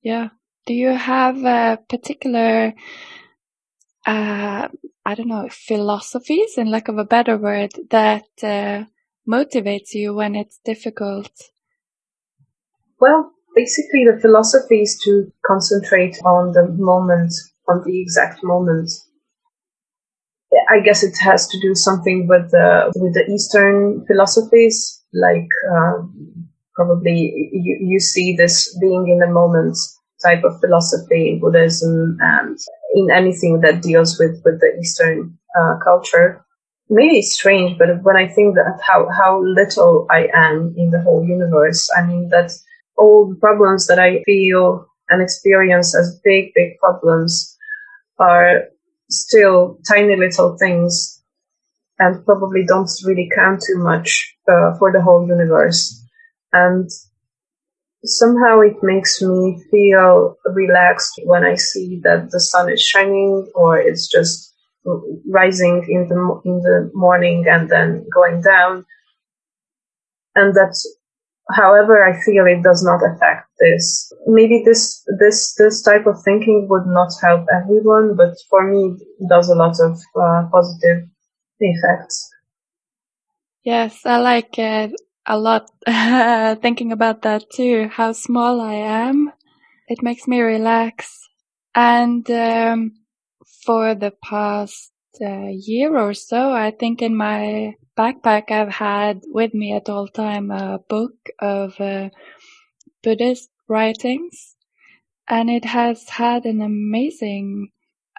Yeah. 0.00 0.28
Do 0.64 0.74
you 0.74 0.90
have 0.90 1.44
a 1.44 1.80
particular, 1.88 2.74
uh, 4.06 4.68
I 5.04 5.14
don't 5.16 5.28
know, 5.28 5.48
philosophies, 5.50 6.56
in 6.56 6.70
lack 6.70 6.86
of 6.86 6.98
a 6.98 7.04
better 7.04 7.36
word, 7.36 7.72
that 7.90 8.28
uh, 8.44 8.84
motivates 9.28 9.92
you 9.94 10.14
when 10.14 10.36
it's 10.36 10.60
difficult? 10.64 11.32
Well, 13.00 13.32
basically 13.60 14.04
the 14.04 14.20
philosophy 14.20 14.80
is 14.82 14.98
to 15.04 15.30
concentrate 15.44 16.16
on 16.24 16.52
the 16.52 16.66
moment, 16.92 17.32
on 17.68 17.82
the 17.84 18.00
exact 18.00 18.42
moment. 18.42 18.90
I 20.68 20.80
guess 20.80 21.02
it 21.04 21.16
has 21.18 21.46
to 21.48 21.60
do 21.60 21.74
something 21.74 22.26
with 22.26 22.50
the 22.50 22.90
with 22.96 23.14
the 23.14 23.24
Eastern 23.34 24.04
philosophies, 24.06 24.76
like 25.12 25.50
um, 25.74 26.48
probably 26.74 27.18
you, 27.52 27.74
you 27.90 28.00
see 28.00 28.34
this 28.36 28.56
being 28.80 29.08
in 29.12 29.18
the 29.18 29.32
moment 29.40 29.76
type 30.22 30.42
of 30.44 30.60
philosophy 30.60 31.30
in 31.30 31.40
Buddhism 31.40 32.18
and 32.20 32.58
in 32.94 33.10
anything 33.10 33.60
that 33.60 33.82
deals 33.82 34.18
with 34.18 34.42
with 34.44 34.60
the 34.60 34.72
Eastern 34.80 35.38
uh, 35.58 35.74
culture. 35.84 36.44
Maybe 36.88 37.18
it's 37.18 37.34
strange, 37.34 37.78
but 37.78 38.02
when 38.02 38.16
I 38.16 38.26
think 38.26 38.56
that 38.56 38.80
how 38.88 39.08
how 39.20 39.32
little 39.44 40.06
I 40.10 40.28
am 40.34 40.74
in 40.76 40.90
the 40.90 41.02
whole 41.02 41.24
universe, 41.24 41.88
I 41.96 42.02
mean 42.10 42.28
that 42.30 42.50
all 43.00 43.30
the 43.30 43.40
problems 43.40 43.86
that 43.86 43.98
I 43.98 44.22
feel 44.24 44.86
and 45.08 45.22
experience 45.22 45.96
as 45.96 46.20
big, 46.22 46.52
big 46.54 46.78
problems 46.78 47.56
are 48.18 48.64
still 49.10 49.78
tiny 49.88 50.16
little 50.16 50.56
things 50.58 51.22
and 51.98 52.24
probably 52.24 52.64
don't 52.64 52.90
really 53.04 53.28
count 53.34 53.62
too 53.66 53.78
much 53.78 54.36
uh, 54.48 54.76
for 54.78 54.92
the 54.92 55.02
whole 55.02 55.26
universe. 55.26 56.00
And 56.52 56.88
somehow 58.04 58.60
it 58.60 58.76
makes 58.82 59.20
me 59.20 59.62
feel 59.70 60.36
relaxed 60.46 61.20
when 61.24 61.44
I 61.44 61.54
see 61.56 62.00
that 62.04 62.30
the 62.30 62.40
sun 62.40 62.70
is 62.70 62.82
shining 62.82 63.50
or 63.54 63.78
it's 63.78 64.08
just 64.08 64.54
rising 65.28 65.84
in 65.88 66.08
the 66.08 66.40
in 66.44 66.60
the 66.62 66.90
morning 66.94 67.44
and 67.46 67.68
then 67.68 68.06
going 68.14 68.40
down 68.40 68.86
and 70.34 70.54
that 70.54 70.74
However, 71.52 72.04
I 72.04 72.12
feel 72.22 72.46
it 72.46 72.62
does 72.62 72.84
not 72.84 73.00
affect 73.02 73.48
this. 73.58 74.12
Maybe 74.26 74.62
this 74.64 75.04
this 75.18 75.54
this 75.54 75.82
type 75.82 76.06
of 76.06 76.22
thinking 76.22 76.68
would 76.70 76.86
not 76.86 77.10
help 77.20 77.46
everyone, 77.52 78.14
but 78.16 78.34
for 78.48 78.70
me, 78.70 78.96
it 79.18 79.28
does 79.28 79.48
a 79.48 79.54
lot 79.54 79.76
of 79.80 79.98
uh, 80.20 80.48
positive 80.50 81.08
effects. 81.58 82.30
Yes, 83.64 84.06
I 84.06 84.18
like 84.18 84.58
it 84.58 84.92
a 85.26 85.38
lot. 85.38 85.70
thinking 86.62 86.92
about 86.92 87.22
that 87.22 87.50
too. 87.50 87.88
How 87.88 88.12
small 88.12 88.60
I 88.60 88.74
am, 88.74 89.32
it 89.88 90.02
makes 90.02 90.26
me 90.26 90.40
relax. 90.40 91.28
And 91.74 92.28
um, 92.30 92.92
for 93.64 93.94
the 93.94 94.12
past 94.22 94.92
uh, 95.20 95.48
year 95.48 95.96
or 95.96 96.14
so, 96.14 96.52
I 96.52 96.70
think 96.70 97.02
in 97.02 97.16
my 97.16 97.74
backpack 97.96 98.50
I've 98.50 98.72
had 98.72 99.22
with 99.26 99.54
me 99.54 99.74
at 99.74 99.88
all 99.88 100.08
time 100.08 100.50
a 100.50 100.78
book 100.88 101.14
of 101.38 101.80
uh, 101.80 102.10
Buddhist 103.02 103.50
writings, 103.68 104.56
and 105.28 105.48
it 105.50 105.64
has 105.64 106.08
had 106.08 106.44
an 106.44 106.60
amazing 106.60 107.70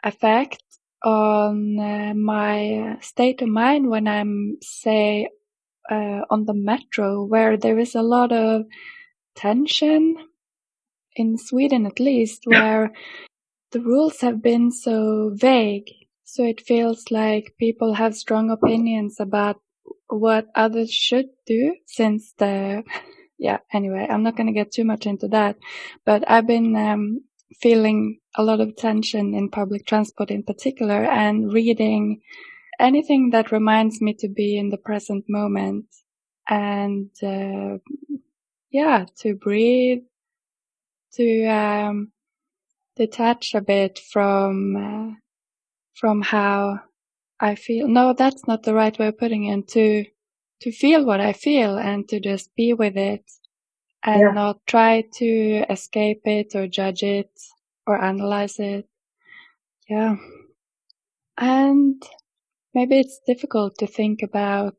effect 0.04 0.64
on 1.04 1.80
uh, 1.80 2.14
my 2.16 2.98
state 3.02 3.42
of 3.42 3.50
mind 3.50 3.90
when 3.90 4.08
I'm, 4.08 4.58
say, 4.62 5.30
uh, 5.90 6.22
on 6.30 6.46
the 6.46 6.54
metro, 6.54 7.24
where 7.24 7.58
there 7.58 7.80
is 7.80 7.96
a 7.96 8.02
lot 8.02 8.32
of 8.32 8.64
tension 9.36 10.16
in 11.16 11.38
Sweden, 11.38 11.86
at 11.86 12.00
least, 12.00 12.44
where 12.46 12.92
the 13.72 13.82
rules 13.82 14.22
have 14.22 14.42
been 14.42 14.72
so 14.72 15.32
vague. 15.34 15.90
So 16.32 16.46
it 16.46 16.62
feels 16.62 17.12
like 17.12 17.56
people 17.60 17.94
have 17.96 18.16
strong 18.16 18.52
opinions 18.52 19.20
about 19.20 19.60
what 20.08 20.48
others 20.56 20.90
should 20.90 21.26
do 21.46 21.76
since 21.88 22.32
the 22.38 22.84
yeah 23.38 23.58
anyway 23.74 24.08
i'm 24.10 24.24
not 24.24 24.38
going 24.38 24.48
to 24.48 24.54
get 24.54 24.72
too 24.72 24.86
much 24.86 25.06
into 25.06 25.28
that 25.28 25.58
but 26.06 26.24
i've 26.32 26.48
been 26.48 26.74
um, 26.78 27.20
feeling 27.60 28.20
a 28.38 28.44
lot 28.44 28.62
of 28.62 28.78
tension 28.78 29.34
in 29.34 29.50
public 29.50 29.86
transport 29.86 30.32
in 30.32 30.42
particular 30.42 31.04
and 31.04 31.52
reading 31.52 32.22
anything 32.80 33.32
that 33.32 33.52
reminds 33.52 34.00
me 34.00 34.14
to 34.14 34.30
be 34.30 34.58
in 34.58 34.70
the 34.70 34.78
present 34.78 35.26
moment 35.28 35.86
and 36.48 37.10
uh, 37.24 37.78
yeah 38.70 39.04
to 39.18 39.36
breathe 39.36 40.04
to 41.12 41.46
um, 41.48 42.14
detach 42.96 43.54
a 43.54 43.60
bit 43.60 44.00
from 44.00 44.78
uh, 44.78 45.16
from 45.96 46.22
how 46.22 46.80
I 47.40 47.56
feel. 47.56 47.88
No, 47.88 48.14
that's 48.14 48.48
not 48.48 48.64
the 48.64 48.74
right 48.74 48.98
way 48.98 49.08
of 49.08 49.18
putting 49.18 49.46
it. 49.46 49.68
To, 49.70 50.06
to 50.62 50.72
feel 50.72 51.06
what 51.06 51.22
I 51.22 51.34
feel 51.34 51.78
and 51.78 52.08
to 52.10 52.20
just 52.20 52.56
be 52.56 52.74
with 52.74 52.98
it 52.98 53.26
and 54.04 54.22
Yeah. 54.22 54.32
not 54.34 54.66
try 54.68 55.04
to 55.16 55.66
escape 55.70 56.22
it 56.26 56.56
or 56.56 56.68
judge 56.68 57.04
it 57.04 57.32
or 57.88 58.02
analyze 58.02 58.60
it. 58.60 58.88
Yeah. 59.90 60.16
And 61.38 62.02
maybe 62.74 63.00
it's 63.00 63.20
difficult 63.28 63.78
to 63.80 63.88
think 63.88 64.22
about 64.24 64.76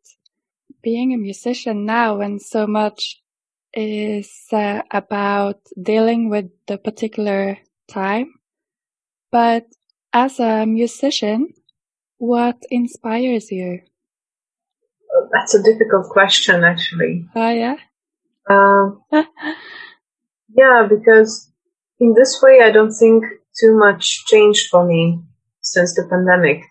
being 0.83 1.13
a 1.15 1.19
musician 1.19 1.87
now 1.87 2.19
when 2.19 2.39
so 2.41 2.67
much 2.67 3.23
is 3.75 4.31
uh, 4.53 4.83
about 4.91 5.61
dealing 5.83 6.29
with 6.31 6.51
the 6.67 6.79
particular 6.79 7.59
time. 7.89 8.35
But 9.33 9.67
as 10.13 10.39
a 10.39 10.67
musician, 10.67 11.49
what 12.19 12.57
inspires 12.71 13.51
you? 13.51 13.81
That's 15.33 15.55
a 15.55 15.63
difficult 15.63 16.09
question, 16.11 16.65
actually. 16.65 17.27
Oh, 17.35 17.51
yeah? 17.51 17.77
Uh, 18.49 18.91
yeah, 20.57 20.87
because 20.89 21.51
in 21.99 22.15
this 22.15 22.41
way, 22.43 22.61
I 22.63 22.71
don't 22.71 22.93
think 22.93 23.25
too 23.61 23.77
much 23.77 24.25
changed 24.27 24.69
for 24.71 24.87
me 24.87 25.21
since 25.61 25.95
the 25.95 26.07
pandemic. 26.09 26.63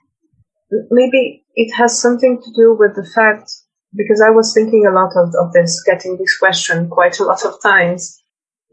Maybe 0.90 1.46
it 1.56 1.74
has 1.76 2.00
something 2.00 2.42
to 2.42 2.52
do 2.56 2.76
with 2.78 2.96
the 2.96 3.10
fact, 3.16 3.52
because 3.96 4.22
I 4.22 4.30
was 4.30 4.54
thinking 4.54 4.86
a 4.86 4.94
lot 4.94 5.12
of, 5.16 5.34
of 5.40 5.54
this, 5.54 5.84
getting 5.84 6.18
this 6.18 6.38
question 6.38 6.90
quite 6.90 7.20
a 7.20 7.26
lot 7.26 7.44
of 7.46 7.62
times. 7.62 8.22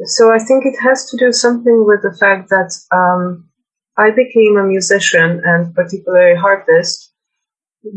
So 0.04 0.32
I 0.32 0.38
think 0.38 0.64
it 0.64 0.78
has 0.80 1.10
to 1.10 1.16
do 1.16 1.32
something 1.32 1.84
with 1.86 2.02
the 2.02 2.16
fact 2.20 2.50
that 2.50 2.72
um, 2.94 3.47
I 3.98 4.12
became 4.12 4.56
a 4.56 4.64
musician 4.64 5.42
and 5.44 5.74
particularly 5.74 6.36
harpist 6.36 7.12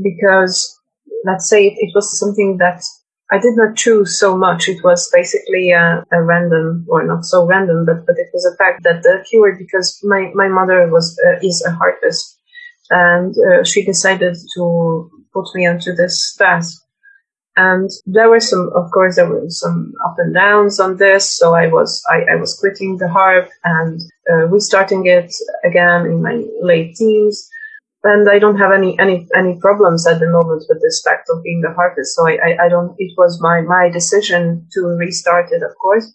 because, 0.01 0.79
let's 1.25 1.47
say, 1.47 1.67
it, 1.67 1.75
it 1.77 1.91
was 1.93 2.19
something 2.19 2.57
that 2.57 2.81
I 3.31 3.37
did 3.37 3.55
not 3.55 3.77
choose 3.77 4.19
so 4.19 4.35
much. 4.35 4.67
It 4.67 4.83
was 4.83 5.09
basically 5.13 5.71
a, 5.71 6.03
a 6.11 6.23
random, 6.23 6.85
or 6.89 7.05
not 7.05 7.23
so 7.23 7.45
random, 7.45 7.85
but, 7.85 8.05
but 8.05 8.17
it 8.17 8.29
was 8.33 8.45
a 8.45 8.57
fact 8.57 8.83
that 8.83 9.05
occurred 9.05 9.57
because 9.59 9.99
my, 10.03 10.31
my 10.33 10.47
mother 10.47 10.87
was 10.87 11.17
uh, 11.25 11.37
is 11.41 11.63
a 11.65 11.71
harpist, 11.71 12.37
and 12.89 13.33
uh, 13.37 13.63
she 13.63 13.85
decided 13.85 14.35
to 14.55 15.09
put 15.33 15.45
me 15.53 15.67
onto 15.67 15.93
this 15.95 16.35
path. 16.37 16.67
And 17.57 17.89
there 18.05 18.29
were 18.29 18.39
some, 18.39 18.71
of 18.75 18.89
course, 18.91 19.17
there 19.17 19.29
were 19.29 19.43
some 19.49 19.93
up 20.05 20.15
and 20.17 20.33
downs 20.33 20.79
on 20.79 20.97
this. 20.97 21.29
So 21.37 21.53
I 21.53 21.67
was, 21.67 22.01
I, 22.09 22.33
I 22.33 22.35
was 22.35 22.57
quitting 22.57 22.97
the 22.97 23.09
harp 23.09 23.49
and 23.63 23.99
uh, 24.31 24.47
restarting 24.47 25.05
it 25.05 25.33
again 25.63 26.05
in 26.05 26.21
my 26.21 26.43
late 26.61 26.95
teens 26.95 27.49
and 28.03 28.29
I 28.29 28.39
don't 28.39 28.57
have 28.57 28.71
any 28.71 28.97
any 28.99 29.27
any 29.35 29.59
problems 29.59 30.07
at 30.07 30.19
the 30.19 30.27
moment 30.27 30.65
with 30.67 30.81
this 30.81 31.01
fact 31.05 31.29
of 31.29 31.43
being 31.43 31.63
a 31.65 31.73
harpist. 31.73 32.15
So 32.15 32.27
I, 32.27 32.37
I, 32.43 32.65
I 32.65 32.69
don't. 32.69 32.95
It 32.97 33.13
was 33.17 33.39
my 33.41 33.61
my 33.61 33.89
decision 33.89 34.67
to 34.73 34.81
restart 34.99 35.51
it, 35.51 35.61
of 35.63 35.75
course. 35.79 36.11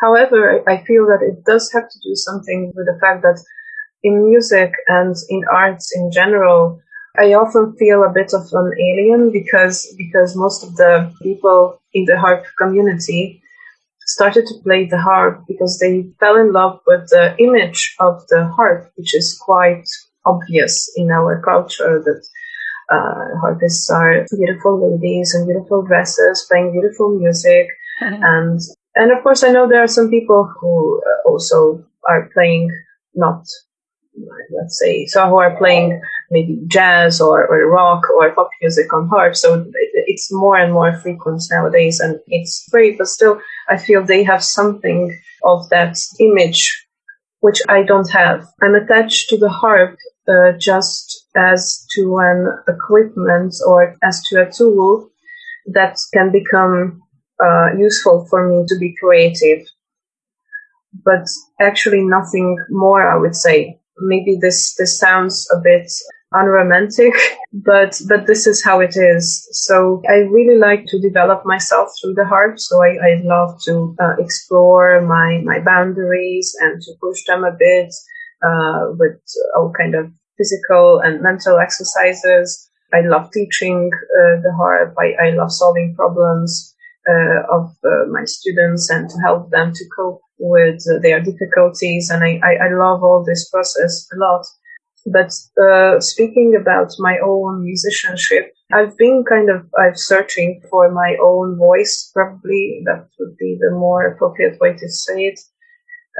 However, 0.00 0.62
I, 0.66 0.72
I 0.72 0.84
feel 0.84 1.06
that 1.06 1.22
it 1.22 1.44
does 1.44 1.70
have 1.72 1.88
to 1.88 1.98
do 2.02 2.14
something 2.14 2.72
with 2.74 2.86
the 2.86 2.98
fact 3.00 3.22
that 3.22 3.42
in 4.02 4.28
music 4.28 4.72
and 4.88 5.14
in 5.28 5.44
arts 5.50 5.92
in 5.94 6.10
general, 6.10 6.80
I 7.18 7.34
often 7.34 7.74
feel 7.76 8.04
a 8.04 8.12
bit 8.12 8.32
of 8.34 8.46
an 8.52 8.72
alien 8.78 9.30
because 9.32 9.92
because 9.96 10.36
most 10.36 10.64
of 10.64 10.76
the 10.76 11.12
people 11.22 11.80
in 11.92 12.04
the 12.04 12.18
harp 12.18 12.44
community 12.58 13.42
started 14.06 14.46
to 14.46 14.54
play 14.62 14.86
the 14.86 14.98
harp 14.98 15.42
because 15.48 15.78
they 15.78 16.06
fell 16.20 16.36
in 16.36 16.52
love 16.52 16.80
with 16.86 17.08
the 17.10 17.34
image 17.38 17.94
of 17.98 18.26
the 18.28 18.46
harp, 18.46 18.90
which 18.96 19.14
is 19.14 19.36
quite 19.40 19.84
obvious 20.24 20.90
in 20.96 21.10
our 21.10 21.42
culture 21.42 22.02
that 22.04 22.22
uh, 22.88 23.38
harpists 23.40 23.90
are 23.90 24.26
beautiful 24.30 24.78
ladies 24.78 25.34
in 25.34 25.46
beautiful 25.46 25.82
dresses 25.82 26.46
playing 26.48 26.72
beautiful 26.72 27.18
music. 27.18 27.66
And 28.00 28.60
and 28.94 29.12
of 29.12 29.22
course 29.22 29.42
I 29.42 29.50
know 29.50 29.68
there 29.68 29.82
are 29.82 29.88
some 29.98 30.10
people 30.10 30.52
who 30.60 31.02
uh, 31.02 31.28
also 31.28 31.84
are 32.08 32.30
playing 32.32 32.70
not 33.14 33.44
let's 34.56 34.78
say 34.78 35.06
so 35.06 35.28
who 35.28 35.36
are 35.36 35.56
playing 35.56 36.00
maybe 36.30 36.58
jazz 36.66 37.20
or, 37.20 37.46
or 37.46 37.66
rock 37.70 38.02
or 38.16 38.32
pop 38.34 38.48
music 38.62 38.92
on 38.92 39.08
harp 39.08 39.36
so 39.36 39.54
it- 39.54 40.04
it's 40.12 40.32
more 40.32 40.56
and 40.56 40.72
more 40.72 40.92
frequent 41.00 41.42
nowadays 41.50 42.00
and 42.00 42.18
it's 42.28 42.66
great 42.70 42.96
but 42.98 43.08
still 43.08 43.40
I 43.68 43.76
feel 43.76 44.04
they 44.04 44.22
have 44.24 44.42
something 44.44 45.18
of 45.44 45.68
that 45.70 45.98
image 46.20 46.86
which 47.40 47.60
I 47.68 47.82
don't 47.82 48.10
have. 48.10 48.46
I'm 48.62 48.74
attached 48.74 49.28
to 49.30 49.38
the 49.38 49.48
harp 49.48 49.96
uh, 50.28 50.52
just 50.58 51.26
as 51.36 51.86
to 51.94 52.18
an 52.18 52.48
equipment 52.68 53.54
or 53.66 53.96
as 54.02 54.22
to 54.28 54.42
a 54.42 54.50
tool 54.50 55.10
that 55.74 55.98
can 56.14 56.32
become 56.32 57.02
uh, 57.44 57.74
useful 57.76 58.26
for 58.30 58.48
me 58.48 58.64
to 58.68 58.78
be 58.78 58.94
creative. 59.00 59.66
But 61.04 61.26
actually, 61.60 62.02
nothing 62.02 62.58
more. 62.70 63.02
I 63.08 63.16
would 63.16 63.36
say 63.36 63.78
maybe 63.98 64.36
this 64.40 64.74
this 64.74 64.98
sounds 64.98 65.48
a 65.54 65.60
bit 65.60 65.90
unromantic, 66.32 67.12
but 67.52 68.00
but 68.08 68.26
this 68.26 68.46
is 68.46 68.64
how 68.64 68.80
it 68.80 68.96
is. 68.96 69.48
So 69.52 70.02
I 70.08 70.16
really 70.30 70.58
like 70.58 70.86
to 70.86 71.00
develop 71.00 71.44
myself 71.44 71.88
through 72.00 72.14
the 72.14 72.24
harp. 72.24 72.58
So 72.58 72.82
I, 72.82 72.96
I 73.02 73.22
love 73.24 73.60
to 73.64 73.96
uh, 74.00 74.14
explore 74.18 75.00
my 75.02 75.40
my 75.44 75.60
boundaries 75.60 76.54
and 76.60 76.80
to 76.82 76.92
push 77.00 77.24
them 77.26 77.44
a 77.44 77.56
bit 77.58 77.92
uh, 78.44 78.92
with 78.98 79.20
all 79.56 79.72
kind 79.76 79.94
of 79.94 80.10
physical 80.36 81.00
and 81.00 81.22
mental 81.22 81.58
exercises. 81.58 82.70
I 82.92 83.00
love 83.00 83.30
teaching 83.32 83.90
uh, 83.92 84.40
the 84.42 84.52
harp. 84.56 84.94
I, 84.98 85.26
I 85.26 85.30
love 85.30 85.50
solving 85.52 85.94
problems 85.96 86.74
uh, 87.08 87.42
of 87.50 87.74
uh, 87.84 88.06
my 88.10 88.24
students 88.24 88.90
and 88.90 89.08
to 89.10 89.16
help 89.18 89.50
them 89.50 89.72
to 89.72 89.84
cope 89.96 90.20
with 90.38 90.82
their 91.02 91.20
difficulties. 91.20 92.10
And 92.10 92.22
I, 92.24 92.40
I, 92.42 92.66
I 92.66 92.68
love 92.72 93.02
all 93.02 93.24
this 93.24 93.48
process 93.50 94.06
a 94.12 94.16
lot. 94.16 94.44
But 95.06 95.32
uh, 95.62 96.00
speaking 96.00 96.58
about 96.60 96.90
my 96.98 97.18
own 97.24 97.62
musicianship, 97.62 98.52
I've 98.72 98.96
been 98.96 99.24
kind 99.28 99.48
of 99.48 99.66
I've 99.78 99.96
searching 99.96 100.60
for 100.68 100.90
my 100.90 101.16
own 101.22 101.56
voice. 101.56 102.10
Probably 102.12 102.82
that 102.86 103.08
would 103.18 103.36
be 103.36 103.56
the 103.60 103.70
more 103.70 104.04
appropriate 104.06 104.58
way 104.60 104.72
to 104.72 104.88
say 104.88 105.26
it. 105.26 105.40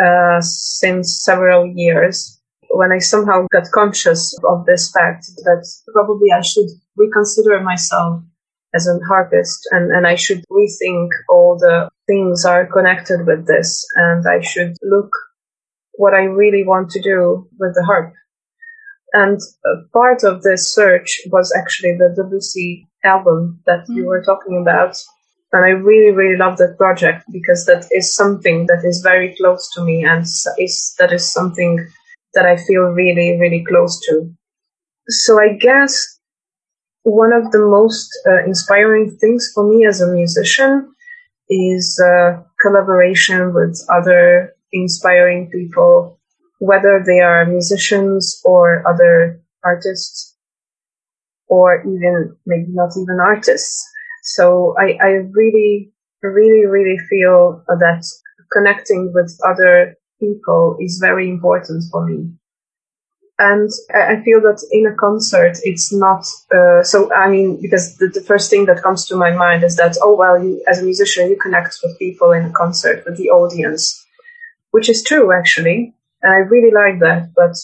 Uh, 0.00 0.40
since 0.40 1.24
several 1.24 1.66
years, 1.66 2.40
when 2.70 2.92
I 2.92 2.98
somehow 2.98 3.46
got 3.50 3.70
conscious 3.72 4.36
of 4.44 4.66
this 4.66 4.92
fact 4.92 5.26
that 5.44 5.66
probably 5.92 6.30
I 6.30 6.42
should 6.42 6.68
reconsider 6.96 7.58
myself 7.60 8.22
as 8.76 8.86
a 8.86 8.98
harpist 9.08 9.60
and, 9.72 9.90
and 9.96 10.06
I 10.06 10.16
should 10.16 10.42
rethink 10.58 11.08
all 11.30 11.56
the 11.58 11.88
things 12.06 12.44
are 12.44 12.66
connected 12.66 13.26
with 13.26 13.46
this 13.46 13.84
and 13.96 14.24
I 14.36 14.40
should 14.40 14.74
look 14.82 15.10
what 16.02 16.14
I 16.14 16.24
really 16.24 16.64
want 16.72 16.90
to 16.90 17.00
do 17.02 17.48
with 17.58 17.74
the 17.74 17.84
harp. 17.84 18.12
And 19.12 19.40
part 19.92 20.24
of 20.24 20.42
this 20.42 20.74
search 20.74 21.10
was 21.32 21.54
actually 21.60 21.96
the 21.96 22.12
Debussy 22.16 22.86
album 23.04 23.60
that 23.66 23.84
you 23.88 24.02
Mm. 24.02 24.06
were 24.06 24.22
talking 24.22 24.56
about. 24.60 24.94
And 25.52 25.64
I 25.64 25.70
really, 25.70 26.12
really 26.12 26.36
love 26.36 26.58
that 26.58 26.76
project 26.76 27.24
because 27.32 27.64
that 27.66 27.86
is 27.92 28.14
something 28.14 28.66
that 28.66 28.82
is 28.84 29.00
very 29.00 29.34
close 29.40 29.70
to 29.74 29.80
me 29.84 30.04
and 30.04 30.22
is, 30.58 30.94
that 30.98 31.12
is 31.12 31.32
something 31.32 31.72
that 32.34 32.44
I 32.46 32.56
feel 32.56 32.82
really, 33.02 33.38
really 33.40 33.64
close 33.66 33.98
to. 34.06 34.14
So 35.08 35.40
I 35.40 35.54
guess 35.54 36.15
one 37.06 37.32
of 37.32 37.52
the 37.52 37.60
most 37.60 38.10
uh, 38.26 38.42
inspiring 38.44 39.16
things 39.20 39.52
for 39.54 39.62
me 39.62 39.86
as 39.86 40.00
a 40.00 40.12
musician 40.12 40.92
is 41.48 42.02
uh, 42.04 42.42
collaboration 42.60 43.54
with 43.54 43.78
other 43.88 44.52
inspiring 44.72 45.48
people, 45.50 46.18
whether 46.58 47.00
they 47.06 47.20
are 47.20 47.46
musicians 47.46 48.42
or 48.44 48.82
other 48.88 49.40
artists, 49.62 50.36
or 51.46 51.80
even 51.82 52.36
maybe 52.44 52.66
not 52.70 52.90
even 53.00 53.20
artists. 53.20 53.88
So 54.24 54.74
I, 54.76 54.98
I 55.00 55.10
really, 55.30 55.92
really, 56.24 56.66
really 56.66 56.98
feel 57.08 57.62
that 57.68 58.04
connecting 58.52 59.12
with 59.14 59.38
other 59.46 59.94
people 60.18 60.76
is 60.80 60.98
very 61.00 61.30
important 61.30 61.84
for 61.92 62.04
me. 62.04 62.32
And 63.38 63.70
I 63.94 64.22
feel 64.22 64.40
that 64.40 64.66
in 64.72 64.86
a 64.86 64.94
concert, 64.94 65.58
it's 65.62 65.92
not 65.92 66.24
uh, 66.54 66.82
so. 66.82 67.12
I 67.12 67.28
mean, 67.28 67.60
because 67.60 67.98
the, 67.98 68.08
the 68.08 68.22
first 68.22 68.48
thing 68.48 68.64
that 68.64 68.82
comes 68.82 69.04
to 69.06 69.16
my 69.16 69.30
mind 69.30 69.62
is 69.62 69.76
that, 69.76 69.98
oh, 70.02 70.16
well, 70.16 70.42
you, 70.42 70.64
as 70.66 70.80
a 70.80 70.84
musician, 70.84 71.28
you 71.28 71.36
connect 71.36 71.78
with 71.82 71.98
people 71.98 72.32
in 72.32 72.46
a 72.46 72.52
concert, 72.52 73.04
with 73.04 73.18
the 73.18 73.28
audience, 73.28 74.02
which 74.70 74.88
is 74.88 75.02
true, 75.02 75.34
actually. 75.34 75.92
And 76.22 76.32
I 76.32 76.38
really 76.38 76.72
like 76.72 76.98
that. 77.00 77.34
But 77.36 77.54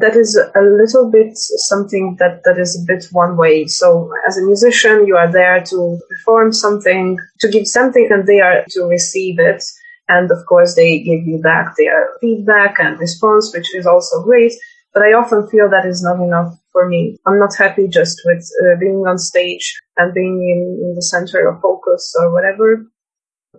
that 0.00 0.16
is 0.16 0.36
a 0.36 0.60
little 0.60 1.10
bit 1.10 1.32
something 1.34 2.16
that, 2.18 2.42
that 2.44 2.58
is 2.58 2.76
a 2.76 2.84
bit 2.86 3.06
one 3.10 3.38
way. 3.38 3.66
So 3.68 4.12
as 4.28 4.36
a 4.36 4.44
musician, 4.44 5.06
you 5.06 5.16
are 5.16 5.32
there 5.32 5.62
to 5.62 5.98
perform 6.10 6.52
something, 6.52 7.18
to 7.40 7.48
give 7.48 7.66
something, 7.66 8.06
and 8.12 8.26
they 8.26 8.42
are 8.42 8.66
to 8.68 8.84
receive 8.84 9.38
it. 9.38 9.64
And 10.08 10.30
of 10.30 10.44
course, 10.46 10.74
they 10.74 10.98
give 10.98 11.26
you 11.26 11.38
back 11.38 11.74
their 11.78 12.10
feedback 12.20 12.78
and 12.78 13.00
response, 13.00 13.50
which 13.54 13.74
is 13.74 13.86
also 13.86 14.22
great. 14.22 14.52
But 14.94 15.02
I 15.04 15.12
often 15.14 15.48
feel 15.48 15.70
that 15.70 15.86
is 15.86 16.02
not 16.02 16.20
enough 16.20 16.54
for 16.72 16.88
me. 16.88 17.16
I'm 17.26 17.38
not 17.38 17.56
happy 17.56 17.88
just 17.88 18.20
with 18.24 18.46
uh, 18.62 18.78
being 18.78 19.04
on 19.06 19.18
stage 19.18 19.80
and 19.96 20.12
being 20.12 20.42
in, 20.42 20.88
in 20.88 20.94
the 20.94 21.02
center 21.02 21.48
of 21.48 21.60
focus 21.62 22.14
or 22.20 22.32
whatever. 22.32 22.86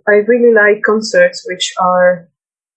I 0.07 0.23
really 0.27 0.53
like 0.53 0.83
concerts 0.83 1.43
which 1.47 1.73
are, 1.79 2.29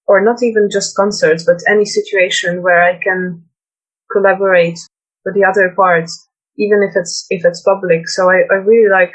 or 0.07 0.25
not 0.25 0.43
even 0.43 0.69
just 0.71 0.97
concerts, 0.97 1.45
but 1.45 1.59
any 1.69 1.85
situation 1.85 2.63
where 2.63 2.83
I 2.83 2.99
can 3.03 3.45
collaborate 4.13 4.79
with 5.25 5.35
the 5.35 5.45
other 5.45 5.73
parts, 5.75 6.29
even 6.57 6.83
if 6.83 6.93
it's 6.95 7.27
if 7.31 7.45
it's 7.45 7.63
public. 7.63 8.09
So 8.09 8.31
I, 8.31 8.43
I 8.51 8.57
really 8.57 8.91
like 8.91 9.13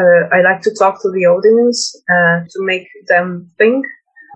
uh, 0.00 0.28
I 0.32 0.42
like 0.42 0.62
to 0.62 0.74
talk 0.78 1.02
to 1.02 1.10
the 1.10 1.26
audience 1.26 1.94
uh, 2.08 2.44
to 2.48 2.58
make 2.60 2.86
them 3.08 3.50
think, 3.58 3.84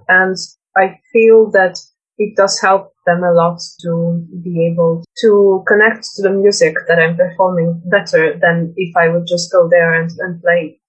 and 0.09 0.37
I 0.77 0.99
feel 1.13 1.51
that 1.53 1.79
it 2.19 2.37
does 2.37 2.61
help 2.61 2.93
them 3.07 3.23
a 3.25 3.33
lot 3.33 3.61
to 3.83 4.25
be 4.43 4.67
able 4.67 5.05
to 5.23 5.65
connect 5.67 6.05
to 6.17 6.23
the 6.23 6.31
music 6.31 6.75
that 6.89 6.99
I'm 6.99 7.17
performing 7.17 7.83
better 7.87 8.39
than 8.39 8.75
if 8.77 8.97
I 8.97 9.09
would 9.09 9.27
just 9.27 9.51
go 9.53 9.69
there 9.69 9.95
and, 9.95 10.11
and 10.19 10.43
play. 10.43 10.81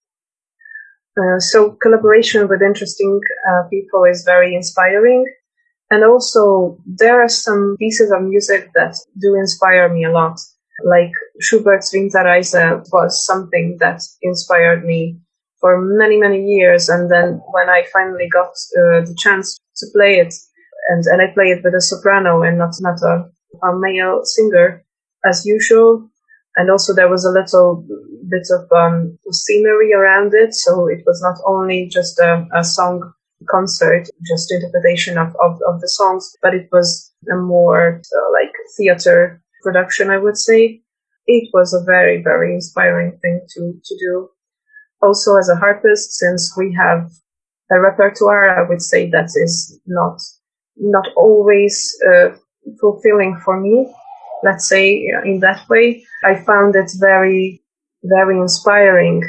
Uh, 1.18 1.38
so 1.38 1.72
collaboration 1.82 2.48
with 2.48 2.62
interesting 2.62 3.20
uh, 3.50 3.62
people 3.68 4.04
is 4.04 4.22
very 4.24 4.54
inspiring. 4.54 5.24
And 5.90 6.04
also 6.04 6.78
there 6.86 7.22
are 7.22 7.28
some 7.28 7.76
pieces 7.78 8.12
of 8.12 8.22
music 8.22 8.70
that 8.74 8.96
do 9.20 9.34
inspire 9.34 9.88
me 9.88 10.04
a 10.04 10.12
lot. 10.12 10.38
Like 10.84 11.12
Schubert's 11.40 11.92
Winterreise 11.94 12.54
was 12.92 13.24
something 13.26 13.78
that 13.80 14.00
inspired 14.22 14.84
me 14.84 15.18
for 15.60 15.80
many, 15.80 16.18
many 16.18 16.44
years. 16.44 16.88
And 16.88 17.10
then 17.10 17.40
when 17.50 17.68
I 17.68 17.84
finally 17.92 18.28
got 18.32 18.50
uh, 18.78 19.00
the 19.00 19.16
chance 19.18 19.58
to 19.78 19.86
play 19.92 20.20
it, 20.20 20.34
and, 20.88 21.04
and 21.06 21.22
I 21.22 21.32
play 21.34 21.50
it 21.50 21.62
with 21.62 21.74
a 21.74 21.80
soprano 21.80 22.42
and 22.42 22.58
not, 22.58 22.74
not 22.80 22.98
a, 23.02 23.30
a 23.66 23.78
male 23.78 24.22
singer 24.24 24.84
as 25.24 25.44
usual. 25.44 26.08
And 26.56 26.70
also 26.70 26.94
there 26.94 27.10
was 27.10 27.24
a 27.24 27.30
little 27.30 27.86
bit 28.28 28.48
of 28.50 28.72
um, 28.72 29.18
scenery 29.30 29.92
around 29.92 30.32
it. 30.34 30.54
So 30.54 30.88
it 30.88 31.02
was 31.06 31.20
not 31.22 31.38
only 31.46 31.88
just 31.92 32.18
a, 32.18 32.46
a 32.54 32.64
song 32.64 33.12
concert, 33.48 34.08
just 34.26 34.50
interpretation 34.50 35.18
of, 35.18 35.28
of, 35.40 35.60
of, 35.68 35.80
the 35.80 35.88
songs, 35.88 36.34
but 36.42 36.54
it 36.54 36.68
was 36.72 37.12
a 37.30 37.36
more 37.36 38.00
uh, 38.00 38.32
like 38.32 38.52
theater 38.76 39.40
production, 39.62 40.10
I 40.10 40.18
would 40.18 40.36
say. 40.36 40.80
It 41.26 41.50
was 41.52 41.72
a 41.72 41.84
very, 41.84 42.22
very 42.22 42.54
inspiring 42.54 43.18
thing 43.22 43.40
to, 43.54 43.72
to 43.84 43.94
do. 43.98 44.28
Also 45.02 45.36
as 45.36 45.48
a 45.48 45.56
harpist, 45.56 46.12
since 46.14 46.56
we 46.56 46.74
have 46.74 47.10
a 47.70 47.78
repertoire, 47.78 48.58
I 48.58 48.68
would 48.68 48.82
say 48.82 49.08
that 49.10 49.30
is 49.36 49.78
not 49.86 50.18
not 50.78 51.06
always 51.16 51.96
uh, 52.08 52.30
fulfilling 52.80 53.40
for 53.44 53.60
me. 53.60 53.92
Let's 54.44 54.68
say 54.68 55.08
in 55.24 55.40
that 55.40 55.68
way, 55.68 56.04
I 56.24 56.36
found 56.44 56.76
it 56.76 56.90
very, 56.98 57.62
very 58.04 58.38
inspiring 58.38 59.22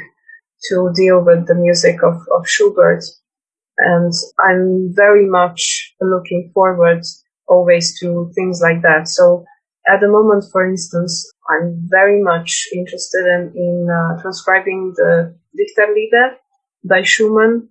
to 0.70 0.92
deal 0.94 1.24
with 1.24 1.48
the 1.48 1.56
music 1.56 2.04
of, 2.04 2.16
of 2.36 2.48
Schubert. 2.48 3.04
And 3.78 4.14
I'm 4.40 4.94
very 4.94 5.26
much 5.26 5.94
looking 6.02 6.52
forward 6.54 7.02
always 7.48 8.00
to 8.00 8.32
things 8.36 8.60
like 8.62 8.82
that. 8.82 9.08
So 9.08 9.46
at 9.88 10.02
the 10.02 10.08
moment, 10.10 10.44
for 10.52 10.68
instance, 10.68 11.32
I'm 11.50 11.88
very 11.90 12.22
much 12.22 12.68
interested 12.74 13.26
in, 13.26 13.54
in 13.56 13.88
uh, 13.90 14.22
transcribing 14.22 14.94
the 14.96 15.36
Dichterlieder 15.58 16.36
by 16.84 17.02
Schumann. 17.02 17.70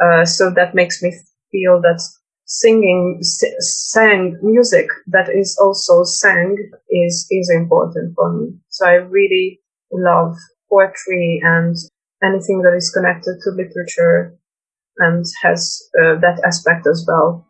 Uh, 0.00 0.24
so 0.24 0.50
that 0.50 0.74
makes 0.74 1.02
me 1.02 1.12
feel 1.50 1.80
that 1.80 2.00
singing, 2.48 3.20
sang 3.22 4.38
music 4.42 4.88
that 5.06 5.28
is 5.28 5.58
also 5.62 6.02
sang 6.04 6.56
is, 6.90 7.26
is 7.30 7.50
important 7.54 8.14
for 8.16 8.32
me. 8.32 8.54
So 8.70 8.86
I 8.86 8.94
really 8.94 9.60
love 9.92 10.34
poetry 10.70 11.40
and 11.44 11.76
anything 12.22 12.62
that 12.62 12.74
is 12.74 12.90
connected 12.90 13.36
to 13.42 13.50
literature 13.50 14.36
and 14.98 15.24
has 15.42 15.82
uh, 16.00 16.16
that 16.20 16.40
aspect 16.46 16.86
as 16.86 17.04
well. 17.08 17.47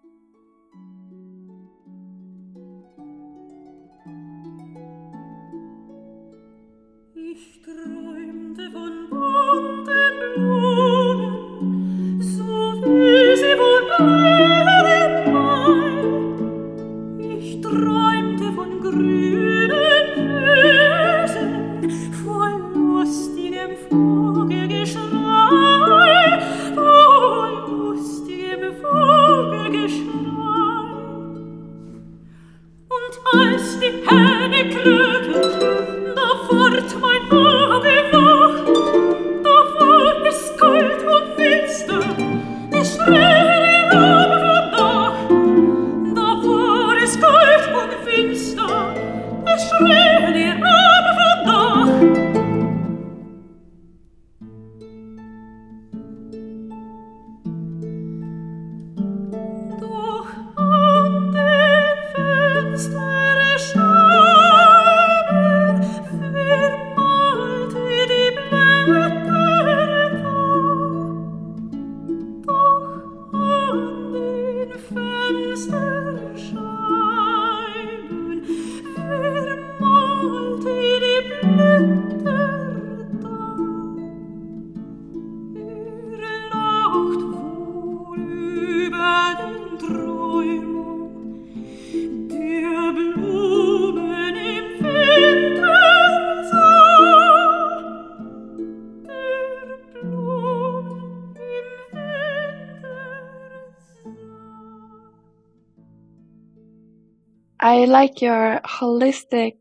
Like 107.88 108.22
your 108.22 108.60
holistic 108.64 109.54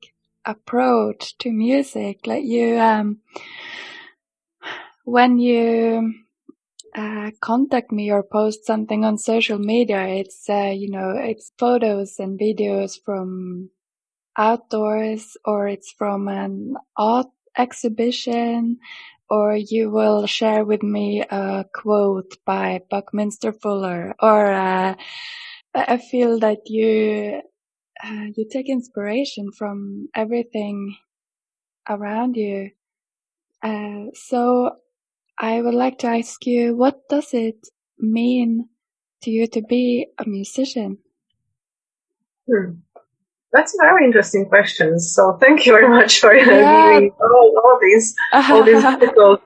approach 0.45 1.38
to 1.39 1.51
music. 1.51 2.28
Like 2.28 2.43
you, 2.43 2.78
um, 2.78 3.19
when 5.03 5.39
you 5.39 6.13
uh, 6.95 7.32
contact 7.41 7.91
me 7.91 8.11
or 8.11 8.23
post 8.23 8.65
something 8.65 9.05
on 9.05 9.17
social 9.17 9.59
media, 9.59 10.07
it's 10.07 10.49
uh, 10.49 10.73
you 10.75 10.89
know 10.89 11.11
it's 11.17 11.51
photos 11.57 12.19
and 12.19 12.39
videos 12.39 12.99
from 13.03 13.69
outdoors, 14.38 15.38
or 15.45 15.67
it's 15.67 15.91
from 15.91 16.28
an 16.28 16.75
art 16.95 17.28
exhibition, 17.57 18.78
or 19.30 19.55
you 19.55 19.89
will 19.89 20.28
share 20.28 20.63
with 20.63 20.84
me 20.84 21.21
a 21.21 21.65
quote 21.73 22.38
by 22.45 22.82
Buckminster 22.89 23.51
Fuller, 23.51 24.15
or 24.19 24.53
uh, 24.53 24.95
I 25.73 25.97
feel 25.97 26.39
that 26.39 26.69
you 26.69 27.41
uh, 28.04 28.28
you 28.36 28.48
take 28.50 28.70
inspiration 28.70 29.52
from 29.52 30.08
everything 30.16 30.95
around 31.89 32.36
you. 32.36 32.72
Uh, 33.64 34.06
so 34.14 34.72
I 35.38 35.62
would 35.62 35.74
like 35.74 36.00
to 36.00 36.08
ask 36.08 36.45
you, 36.45 36.76
what 36.76 37.08
does 37.10 37.34
it 37.34 37.68
mean 38.00 38.70
to 39.24 39.32
you 39.32 39.48
to 39.48 39.62
be 39.62 40.08
a 40.18 40.28
musician? 40.28 41.00
Hmm. 42.48 42.80
That's 43.54 43.74
a 43.74 43.82
very 43.82 44.06
interesting 44.06 44.45
question. 44.45 45.00
So 45.00 45.38
thank 45.39 45.66
you 45.66 45.72
very 45.72 45.88
much 45.88 46.20
for 46.20 46.34
yeah. 46.36 46.45
giving 46.45 47.12
all, 47.20 47.54
all 47.64 47.80
these 47.82 48.14
all 48.34 48.64
these 48.64 48.84
difficult. 49.00 49.41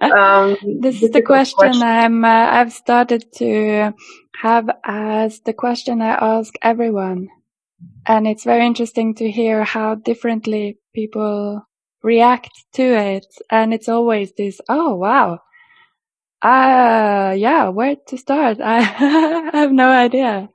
Um, 0.00 0.56
this 0.80 1.02
is 1.02 1.10
the 1.10 1.22
question 1.22 1.56
questions. 1.56 1.82
I'm. 1.82 2.24
Uh, 2.24 2.28
I've 2.28 2.72
started 2.72 3.30
to 3.36 3.94
have 4.40 4.70
as 4.84 5.40
the 5.40 5.52
question 5.52 6.00
I 6.00 6.38
ask 6.38 6.54
everyone 6.62 7.28
and 8.06 8.26
it's 8.26 8.44
very 8.44 8.66
interesting 8.66 9.14
to 9.16 9.30
hear 9.30 9.64
how 9.64 9.94
differently 9.96 10.78
people 10.94 11.62
react 12.02 12.50
to 12.74 12.82
it. 12.82 13.26
And 13.50 13.72
it's 13.74 13.88
always 13.88 14.32
this, 14.32 14.60
oh 14.68 14.94
wow, 14.96 15.40
Uh, 16.42 17.34
yeah, 17.38 17.68
where 17.68 17.96
to 18.08 18.18
start? 18.18 18.58
I 18.62 18.80
have 19.52 19.72
no 19.72 19.90
idea. 19.90 20.48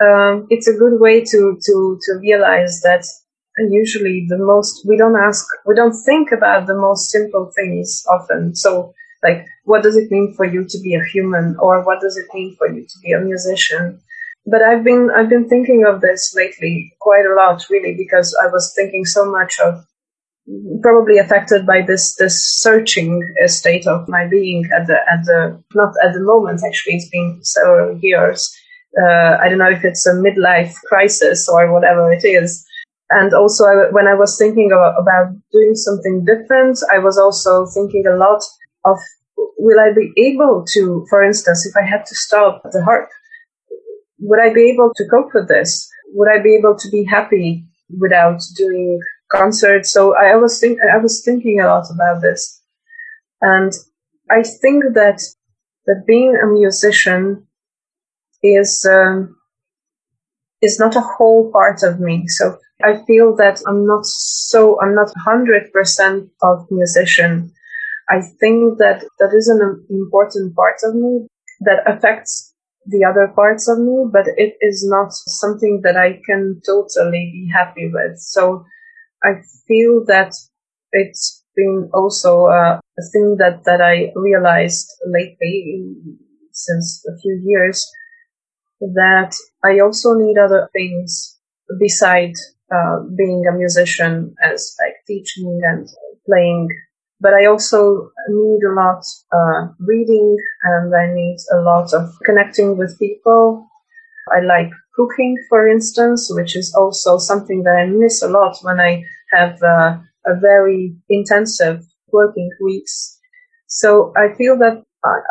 Um, 0.00 0.46
it's 0.50 0.66
a 0.68 0.74
good 0.74 1.00
way 1.00 1.22
to, 1.24 1.58
to, 1.64 1.98
to 2.02 2.12
realize 2.20 2.80
that 2.82 3.04
usually 3.70 4.26
the 4.28 4.38
most, 4.38 4.84
we 4.86 4.96
don't 4.96 5.16
ask, 5.16 5.46
we 5.66 5.74
don't 5.74 5.94
think 5.94 6.32
about 6.32 6.66
the 6.66 6.74
most 6.74 7.10
simple 7.10 7.52
things 7.54 8.04
often. 8.10 8.54
So, 8.56 8.94
like, 9.22 9.46
what 9.64 9.82
does 9.84 9.96
it 9.96 10.10
mean 10.10 10.34
for 10.34 10.44
you 10.44 10.64
to 10.68 10.78
be 10.80 10.94
a 10.94 11.04
human? 11.04 11.56
Or 11.58 11.82
what 11.84 12.00
does 12.00 12.16
it 12.16 12.26
mean 12.34 12.56
for 12.56 12.68
you 12.68 12.82
to 12.82 12.98
be 13.04 13.12
a 13.12 13.20
musician? 13.20 14.00
But 14.44 14.62
I've 14.62 14.82
been, 14.82 15.08
I've 15.14 15.28
been 15.28 15.48
thinking 15.48 15.84
of 15.86 16.00
this 16.00 16.34
lately 16.36 16.92
quite 17.00 17.24
a 17.24 17.34
lot, 17.34 17.64
really, 17.70 17.94
because 17.96 18.36
I 18.42 18.48
was 18.48 18.72
thinking 18.74 19.04
so 19.04 19.30
much 19.30 19.58
of 19.60 19.84
probably 20.82 21.18
affected 21.18 21.64
by 21.66 21.82
this 21.82 22.16
this 22.16 22.44
searching 22.44 23.22
state 23.46 23.86
of 23.86 24.08
my 24.08 24.26
being 24.26 24.68
at 24.74 24.86
the 24.86 24.98
at 25.10 25.24
the 25.24 25.62
not 25.74 25.94
at 26.04 26.12
the 26.12 26.20
moment 26.20 26.62
actually 26.66 26.94
it's 26.94 27.08
been 27.08 27.38
several 27.42 27.98
years. 27.98 28.52
Uh, 29.00 29.38
i 29.40 29.48
don't 29.48 29.58
know 29.58 29.70
if 29.70 29.84
it's 29.84 30.06
a 30.06 30.12
midlife 30.12 30.74
crisis 30.88 31.48
or 31.48 31.72
whatever 31.72 32.12
it 32.12 32.24
is. 32.24 32.66
And 33.08 33.32
also 33.32 33.64
I, 33.64 33.90
when 33.90 34.08
i 34.08 34.14
was 34.14 34.36
thinking 34.36 34.72
about, 34.72 35.00
about 35.00 35.32
doing 35.52 35.74
something 35.74 36.24
different 36.24 36.78
i 36.92 36.98
was 36.98 37.16
also 37.16 37.66
thinking 37.66 38.04
a 38.06 38.16
lot 38.16 38.42
of 38.84 38.98
will 39.58 39.80
i 39.80 39.92
be 39.92 40.12
able 40.16 40.64
to 40.74 41.06
for 41.08 41.22
instance 41.22 41.64
if 41.66 41.74
i 41.76 41.86
had 41.86 42.04
to 42.06 42.14
stop 42.14 42.62
the 42.72 42.82
harp 42.82 43.08
would 44.22 44.40
i 44.40 44.52
be 44.52 44.70
able 44.70 44.90
to 44.94 45.04
cope 45.10 45.30
with 45.34 45.48
this 45.48 45.88
would 46.14 46.28
i 46.28 46.40
be 46.42 46.54
able 46.54 46.76
to 46.76 46.88
be 46.90 47.04
happy 47.04 47.64
without 48.00 48.40
doing 48.56 49.00
concerts? 49.32 49.92
So 49.92 50.14
I 50.14 50.36
was 50.36 50.60
think 50.60 50.78
I 50.82 50.98
was 50.98 51.22
thinking 51.24 51.60
a 51.60 51.66
lot 51.66 51.86
about 51.90 52.20
this, 52.22 52.60
and 53.40 53.72
I 54.30 54.42
think 54.42 54.84
that 54.94 55.20
that 55.86 56.04
being 56.06 56.36
a 56.36 56.46
musician 56.46 57.46
is 58.42 58.86
um, 58.88 59.36
is 60.60 60.78
not 60.78 60.96
a 60.96 61.00
whole 61.00 61.50
part 61.50 61.82
of 61.82 61.98
me. 61.98 62.28
So 62.28 62.58
I 62.84 63.02
feel 63.06 63.34
that 63.36 63.60
I'm 63.66 63.86
not 63.86 64.04
so 64.06 64.80
I'm 64.80 64.94
not 64.94 65.10
hundred 65.24 65.72
percent 65.72 66.28
of 66.42 66.66
musician. 66.70 67.52
I 68.08 68.20
think 68.40 68.78
that 68.78 69.04
that 69.18 69.32
is 69.32 69.48
an 69.48 69.86
important 69.88 70.54
part 70.54 70.76
of 70.84 70.94
me 70.94 71.26
that 71.60 71.82
affects 71.86 72.51
the 72.86 73.04
other 73.04 73.32
parts 73.34 73.68
of 73.68 73.78
me, 73.78 74.04
but 74.10 74.26
it 74.36 74.56
is 74.60 74.84
not 74.88 75.12
something 75.12 75.80
that 75.84 75.96
I 75.96 76.20
can 76.26 76.60
totally 76.66 77.30
be 77.32 77.50
happy 77.52 77.90
with. 77.92 78.18
So 78.18 78.64
I 79.22 79.42
feel 79.68 80.04
that 80.06 80.32
it's 80.92 81.44
been 81.54 81.90
also 81.92 82.46
uh, 82.46 82.80
a 82.98 83.02
thing 83.12 83.36
that, 83.38 83.64
that 83.64 83.80
I 83.80 84.12
realized 84.16 84.88
lately 85.06 85.94
since 86.52 87.04
a 87.08 87.16
few 87.18 87.40
years 87.44 87.90
that 88.80 89.34
I 89.64 89.78
also 89.80 90.14
need 90.14 90.38
other 90.38 90.68
things 90.72 91.38
beside 91.78 92.32
uh, 92.74 93.00
being 93.16 93.44
a 93.46 93.56
musician 93.56 94.34
as 94.42 94.74
like 94.80 94.96
teaching 95.06 95.60
and 95.62 95.88
playing. 96.26 96.68
But 97.22 97.34
I 97.34 97.46
also 97.46 98.10
need 98.28 98.60
a 98.64 98.74
lot 98.74 99.02
uh, 99.32 99.68
reading 99.78 100.36
and 100.64 100.92
I 100.94 101.06
need 101.14 101.36
a 101.52 101.60
lot 101.60 101.94
of 101.94 102.10
connecting 102.24 102.76
with 102.76 102.98
people. 102.98 103.68
I 104.36 104.40
like 104.40 104.70
cooking, 104.96 105.36
for 105.48 105.68
instance, 105.68 106.28
which 106.34 106.56
is 106.56 106.74
also 106.74 107.18
something 107.18 107.62
that 107.62 107.76
I 107.76 107.86
miss 107.86 108.22
a 108.22 108.28
lot 108.28 108.56
when 108.62 108.80
I 108.80 109.04
have 109.30 109.62
uh, 109.62 109.98
a 110.26 110.34
very 110.40 110.96
intensive 111.08 111.84
working 112.12 112.50
weeks. 112.60 113.18
So 113.68 114.12
I 114.16 114.34
feel 114.34 114.58
that 114.58 114.82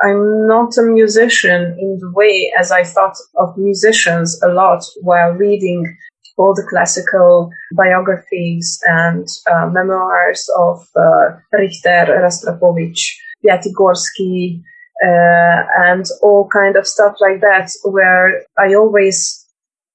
I'm 0.04 0.48
not 0.48 0.78
a 0.78 0.84
musician 0.84 1.78
in 1.80 1.98
the 2.00 2.12
way 2.14 2.52
as 2.58 2.72
I 2.72 2.84
thought 2.84 3.16
of 3.38 3.58
musicians 3.58 4.42
a 4.42 4.50
lot 4.50 4.84
while 5.02 5.32
reading 5.32 5.98
all 6.38 6.54
the 6.54 6.68
classical 6.70 7.52
biographies 7.76 8.80
and 8.88 9.28
uh, 9.52 9.68
memoirs 9.68 10.50
of 10.58 10.88
uh, 10.96 11.38
Richter, 11.52 12.06
Rostropovich, 12.22 13.16
Piatigorsky, 13.44 14.62
uh, 15.04 15.64
and 15.78 16.06
all 16.22 16.48
kind 16.48 16.76
of 16.76 16.88
stuff 16.88 17.16
like 17.20 17.42
that, 17.42 17.72
where 17.84 18.44
I 18.58 18.76
always 18.76 19.46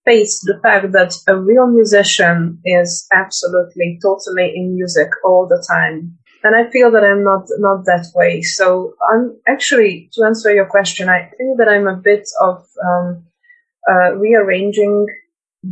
face 0.05 0.41
the 0.41 0.59
fact 0.63 0.93
that 0.93 1.15
a 1.27 1.37
real 1.37 1.67
musician 1.67 2.61
is 2.65 3.07
absolutely 3.13 3.99
totally 4.03 4.53
in 4.55 4.75
music 4.75 5.09
all 5.25 5.47
the 5.49 5.65
time. 5.69 6.17
And 6.45 6.55
I 6.55 6.71
feel 6.71 6.93
that 6.93 7.03
I'm 7.03 7.25
not, 7.25 7.47
not 7.59 7.85
that 7.87 8.07
way. 8.15 8.41
So 8.43 8.95
I'm 9.11 9.37
actually, 9.49 10.09
to 10.13 10.25
answer 10.25 10.55
your 10.55 10.67
question, 10.67 11.09
I 11.09 11.31
think 11.37 11.59
that 11.59 11.69
I'm 11.69 11.89
a 11.89 11.97
bit 11.97 12.29
of, 12.41 12.65
um, 12.85 13.25
uh, 13.91 14.15
rearranging 14.15 15.07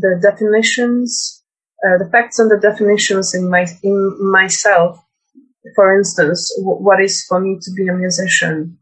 the 0.01 0.19
definitions, 0.23 1.43
uh, 1.87 1.99
the 1.99 2.09
facts 2.11 2.39
and 2.39 2.51
the 2.51 2.59
definitions 2.59 3.35
in 3.35 3.51
my, 3.51 3.67
in 3.83 4.31
myself. 4.31 4.99
For 5.75 5.97
instance, 5.97 6.53
w- 6.59 6.83
what 6.83 7.01
is 7.01 7.25
for 7.29 7.41
me 7.41 7.59
to 7.63 7.71
be 7.73 7.89
a 7.89 7.95
musician? 7.95 8.79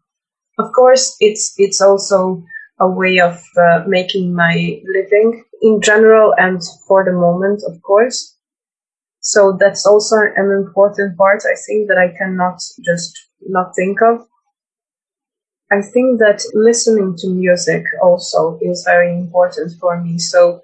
Of 0.58 0.72
course, 0.72 1.16
it's, 1.20 1.54
it's 1.58 1.80
also 1.80 2.44
a 2.80 2.88
way 2.88 3.20
of 3.20 3.42
uh, 3.56 3.84
making 3.86 4.34
my 4.34 4.82
living 4.86 5.44
in 5.62 5.80
general 5.80 6.34
and 6.38 6.60
for 6.88 7.04
the 7.04 7.12
moment, 7.12 7.62
of 7.66 7.82
course. 7.82 8.36
So 9.20 9.56
that's 9.58 9.86
also 9.86 10.16
an 10.16 10.50
important 10.50 11.16
part, 11.16 11.42
I 11.46 11.56
think, 11.66 11.88
that 11.88 11.98
I 11.98 12.16
cannot 12.18 12.60
just 12.84 13.18
not 13.40 13.74
think 13.76 14.02
of. 14.02 14.26
I 15.72 15.80
think 15.82 16.20
that 16.20 16.42
listening 16.54 17.16
to 17.18 17.28
music 17.28 17.84
also 18.02 18.58
is 18.62 18.84
very 18.84 19.12
important 19.12 19.72
for 19.80 20.00
me. 20.00 20.18
So 20.18 20.62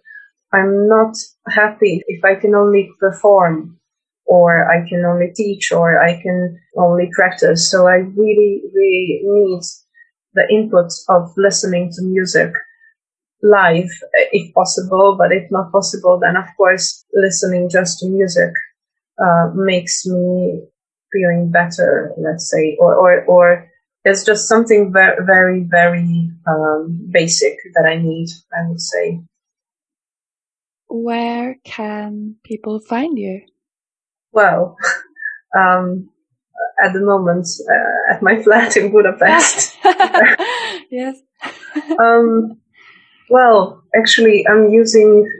I'm 0.52 0.88
not 0.88 1.14
happy 1.48 2.02
if 2.06 2.24
I 2.24 2.34
can 2.34 2.54
only 2.54 2.90
perform 2.98 3.78
or 4.26 4.70
I 4.70 4.86
can 4.88 5.04
only 5.04 5.32
teach 5.34 5.72
or 5.72 6.02
I 6.02 6.20
can 6.20 6.58
only 6.76 7.10
practice. 7.14 7.70
So 7.70 7.86
I 7.86 7.96
really, 8.16 8.62
really 8.74 9.20
need 9.24 9.62
the 10.34 10.46
input 10.50 10.90
of 11.08 11.32
listening 11.36 11.90
to 11.94 12.02
music 12.02 12.52
live 13.42 13.88
if 14.32 14.52
possible, 14.54 15.16
but 15.18 15.32
if 15.32 15.50
not 15.50 15.72
possible, 15.72 16.18
then 16.20 16.36
of 16.36 16.46
course 16.56 17.04
listening 17.14 17.68
just 17.70 17.98
to 18.00 18.08
music 18.08 18.50
uh, 19.22 19.50
makes 19.54 20.06
me 20.06 20.62
feeling 21.12 21.50
better, 21.50 22.12
let's 22.18 22.50
say, 22.50 22.76
or, 22.78 22.94
or, 22.94 23.24
or 23.24 23.68
it's 24.04 24.24
just 24.24 24.48
something 24.48 24.92
very, 24.92 25.16
very, 25.24 25.64
very 25.68 26.30
um, 26.46 27.08
basic 27.10 27.56
that 27.74 27.86
I 27.86 27.96
need, 27.96 28.28
I 28.52 28.68
would 28.68 28.80
say. 28.80 29.20
Where 30.88 31.56
can 31.64 32.36
people 32.44 32.80
find 32.80 33.18
you? 33.18 33.42
Well, 34.32 34.76
um, 35.56 36.10
at 36.82 36.92
the 36.92 37.00
moment 37.00 37.46
uh, 37.68 38.14
at 38.14 38.22
my 38.22 38.42
flat 38.42 38.76
in 38.76 38.90
Budapest. 38.90 39.76
yes. 40.90 41.16
um, 42.00 42.58
well, 43.30 43.82
actually, 43.94 44.46
I'm 44.48 44.70
using 44.70 45.30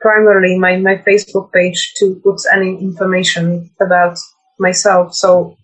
primarily 0.00 0.58
my, 0.58 0.76
my 0.76 0.96
Facebook 0.96 1.52
page 1.52 1.94
to 1.96 2.20
put 2.22 2.40
any 2.52 2.78
information 2.78 3.70
about 3.80 4.18
myself. 4.58 5.14
So 5.14 5.56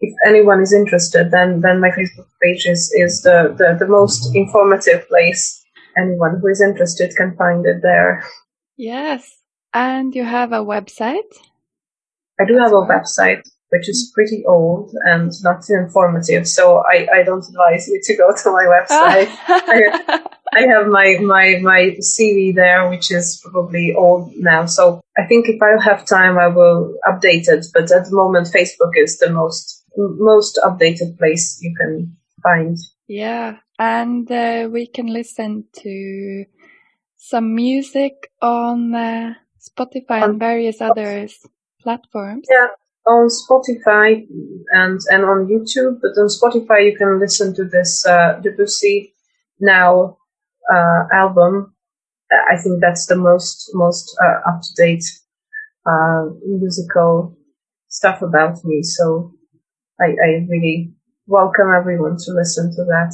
if 0.00 0.14
anyone 0.26 0.60
is 0.60 0.72
interested, 0.72 1.30
then, 1.30 1.60
then 1.60 1.80
my 1.80 1.90
Facebook 1.90 2.26
page 2.42 2.66
is, 2.66 2.92
is 2.96 3.22
the, 3.22 3.54
the, 3.56 3.76
the 3.78 3.90
most 3.90 4.34
informative 4.34 5.08
place. 5.08 5.61
Anyone 5.96 6.38
who 6.40 6.48
is 6.48 6.60
interested 6.60 7.14
can 7.16 7.36
find 7.36 7.66
it 7.66 7.82
there. 7.82 8.24
Yes. 8.76 9.38
And 9.74 10.14
you 10.14 10.24
have 10.24 10.52
a 10.52 10.64
website? 10.64 11.30
I 12.40 12.44
do 12.46 12.58
have 12.58 12.72
a 12.72 12.86
website 12.86 13.42
which 13.72 13.88
is 13.88 14.04
mm-hmm. 14.04 14.14
pretty 14.14 14.44
old 14.46 14.94
and 15.04 15.32
not 15.42 15.62
too 15.62 15.74
informative. 15.74 16.46
So 16.46 16.84
I, 16.86 17.08
I 17.12 17.22
don't 17.22 17.44
advise 17.48 17.88
you 17.88 18.00
to 18.04 18.16
go 18.16 18.30
to 18.30 18.50
my 18.50 18.64
website. 18.76 19.34
I, 19.48 20.20
I, 20.54 20.60
have 20.66 20.88
my, 20.88 21.16
my, 21.22 21.58
my 21.62 21.96
CV 22.00 22.54
there, 22.54 22.88
which 22.90 23.10
is 23.10 23.42
probably 23.42 23.94
old 23.94 24.32
now. 24.36 24.66
So 24.66 25.00
I 25.16 25.26
think 25.26 25.48
if 25.48 25.60
I 25.62 25.82
have 25.82 26.06
time, 26.06 26.38
I 26.38 26.48
will 26.48 26.94
update 27.08 27.48
it. 27.48 27.66
But 27.72 27.90
at 27.90 28.04
the 28.04 28.14
moment, 28.14 28.48
Facebook 28.48 28.92
is 28.94 29.18
the 29.18 29.30
most, 29.30 29.84
most 29.96 30.60
updated 30.62 31.16
place 31.16 31.58
you 31.62 31.74
can 31.74 32.14
find. 32.42 32.76
Yeah. 33.08 33.56
And 33.82 34.30
uh, 34.30 34.68
we 34.70 34.86
can 34.86 35.08
listen 35.08 35.64
to 35.82 36.44
some 37.16 37.52
music 37.52 38.30
on 38.40 38.94
uh, 38.94 39.34
Spotify 39.58 40.22
and 40.22 40.38
various 40.38 40.80
other 40.80 41.26
platforms. 41.82 42.46
Yeah 42.48 42.68
on 43.06 43.28
Spotify 43.28 44.24
and 44.70 45.00
and 45.10 45.24
on 45.24 45.48
YouTube. 45.48 46.00
But 46.00 46.20
on 46.20 46.28
Spotify, 46.28 46.90
you 46.90 46.96
can 46.96 47.18
listen 47.18 47.54
to 47.54 47.64
this 47.64 48.06
uh, 48.06 48.40
Debussy 48.42 49.14
Now 49.60 50.18
uh, 50.72 51.04
album. 51.12 51.74
I 52.30 52.56
think 52.62 52.80
that's 52.80 53.06
the 53.06 53.16
most 53.16 53.70
most 53.74 54.16
uh, 54.22 54.48
up 54.48 54.60
to 54.62 54.74
date 54.76 55.04
uh, 55.86 56.26
musical 56.46 57.36
stuff 57.88 58.22
about 58.22 58.64
me. 58.64 58.82
So 58.82 59.32
I, 60.00 60.04
I 60.04 60.46
really 60.48 60.92
welcome 61.26 61.72
everyone 61.76 62.16
to 62.24 62.32
listen 62.32 62.70
to 62.76 62.84
that. 62.84 63.12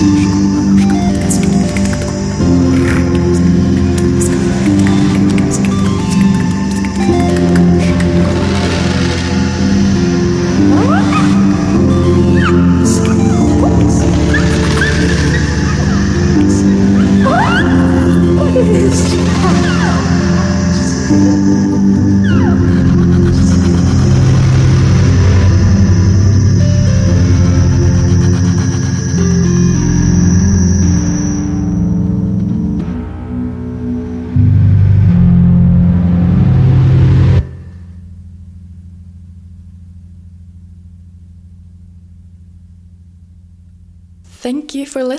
Thank 0.00 0.89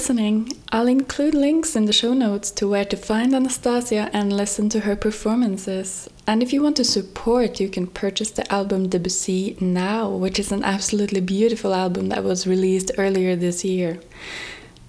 listening. 0.02 0.52
I'll 0.72 0.88
include 0.88 1.36
links 1.36 1.76
in 1.76 1.86
the 1.86 1.93
show 1.93 2.16
notes 2.16 2.49
to 2.54 2.68
where 2.68 2.86
to 2.86 2.97
find 2.97 3.36
Anastasia 3.36 4.10
and 4.12 4.36
listen 4.36 4.68
to 4.70 4.80
her 4.80 4.95
performances. 4.95 6.10
And 6.26 6.41
if 6.41 6.52
you 6.52 6.64
want 6.64 6.78
to 6.78 6.84
support, 6.84 7.60
you 7.60 7.70
can 7.70 7.86
purchase 7.86 8.32
the 8.32 8.52
album 8.52 8.89
Debussy 8.89 9.56
Now, 9.62 10.10
which 10.10 10.39
is 10.39 10.52
an 10.52 10.64
absolutely 10.64 11.22
beautiful 11.22 11.72
album 11.76 12.10
that 12.10 12.24
was 12.24 12.47
released 12.47 12.89
earlier 12.97 13.36
this 13.36 13.64
year. 13.64 13.99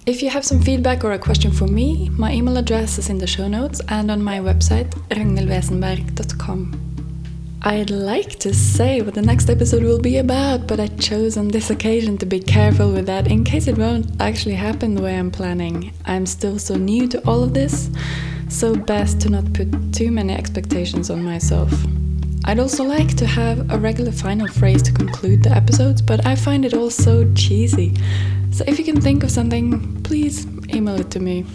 If 0.07 0.23
you 0.23 0.31
have 0.31 0.45
some 0.45 0.63
feedback 0.63 1.03
or 1.03 1.11
a 1.11 1.19
question 1.19 1.51
for 1.51 1.67
me, 1.67 2.09
my 2.17 2.33
email 2.33 2.57
address 2.57 2.97
is 2.97 3.07
in 3.07 3.19
the 3.19 3.27
show 3.27 3.47
notes 3.47 3.81
and 3.89 4.09
on 4.09 4.23
my 4.23 4.39
website, 4.39 4.89
ragnhildwesenberg.com. 5.11 6.92
I'd 7.65 7.91
like 7.91 8.39
to 8.39 8.53
say 8.53 9.01
what 9.01 9.13
the 9.13 9.21
next 9.21 9.49
episode 9.49 9.83
will 9.83 10.01
be 10.01 10.17
about, 10.17 10.67
but 10.67 10.81
I 10.81 10.87
chose 10.87 11.37
on 11.37 11.47
this 11.47 11.69
occasion 11.69 12.17
to 12.17 12.25
be 12.25 12.41
careful 12.41 12.91
with 12.91 13.05
that 13.05 13.27
in 13.27 13.45
case 13.45 13.67
it 13.67 13.77
won't 13.77 14.05
actually 14.19 14.55
happen 14.55 14.95
the 14.95 15.01
way 15.01 15.17
I'm 15.17 15.31
planning. 15.31 15.93
I'm 16.03 16.25
still 16.25 16.59
so 16.59 16.75
new 16.75 17.07
to 17.07 17.25
all 17.25 17.41
of 17.41 17.53
this, 17.53 17.89
so 18.49 18.75
best 18.75 19.21
to 19.21 19.29
not 19.29 19.53
put 19.53 19.93
too 19.93 20.11
many 20.11 20.33
expectations 20.33 21.09
on 21.09 21.23
myself. 21.23 21.71
I'd 22.43 22.59
also 22.59 22.83
like 22.83 23.15
to 23.15 23.25
have 23.25 23.71
a 23.71 23.77
regular 23.77 24.11
final 24.11 24.49
phrase 24.49 24.81
to 24.83 24.91
conclude 24.91 25.43
the 25.43 25.51
episodes, 25.51 26.01
but 26.01 26.25
I 26.25 26.35
find 26.35 26.65
it 26.65 26.73
all 26.73 26.89
so 26.89 27.31
cheesy. 27.33 27.95
So 28.51 28.65
if 28.67 28.77
you 28.77 28.83
can 28.83 28.99
think 28.99 29.23
of 29.23 29.31
something, 29.31 30.03
please 30.03 30.45
email 30.73 30.99
it 30.99 31.09
to 31.11 31.21
me. 31.21 31.45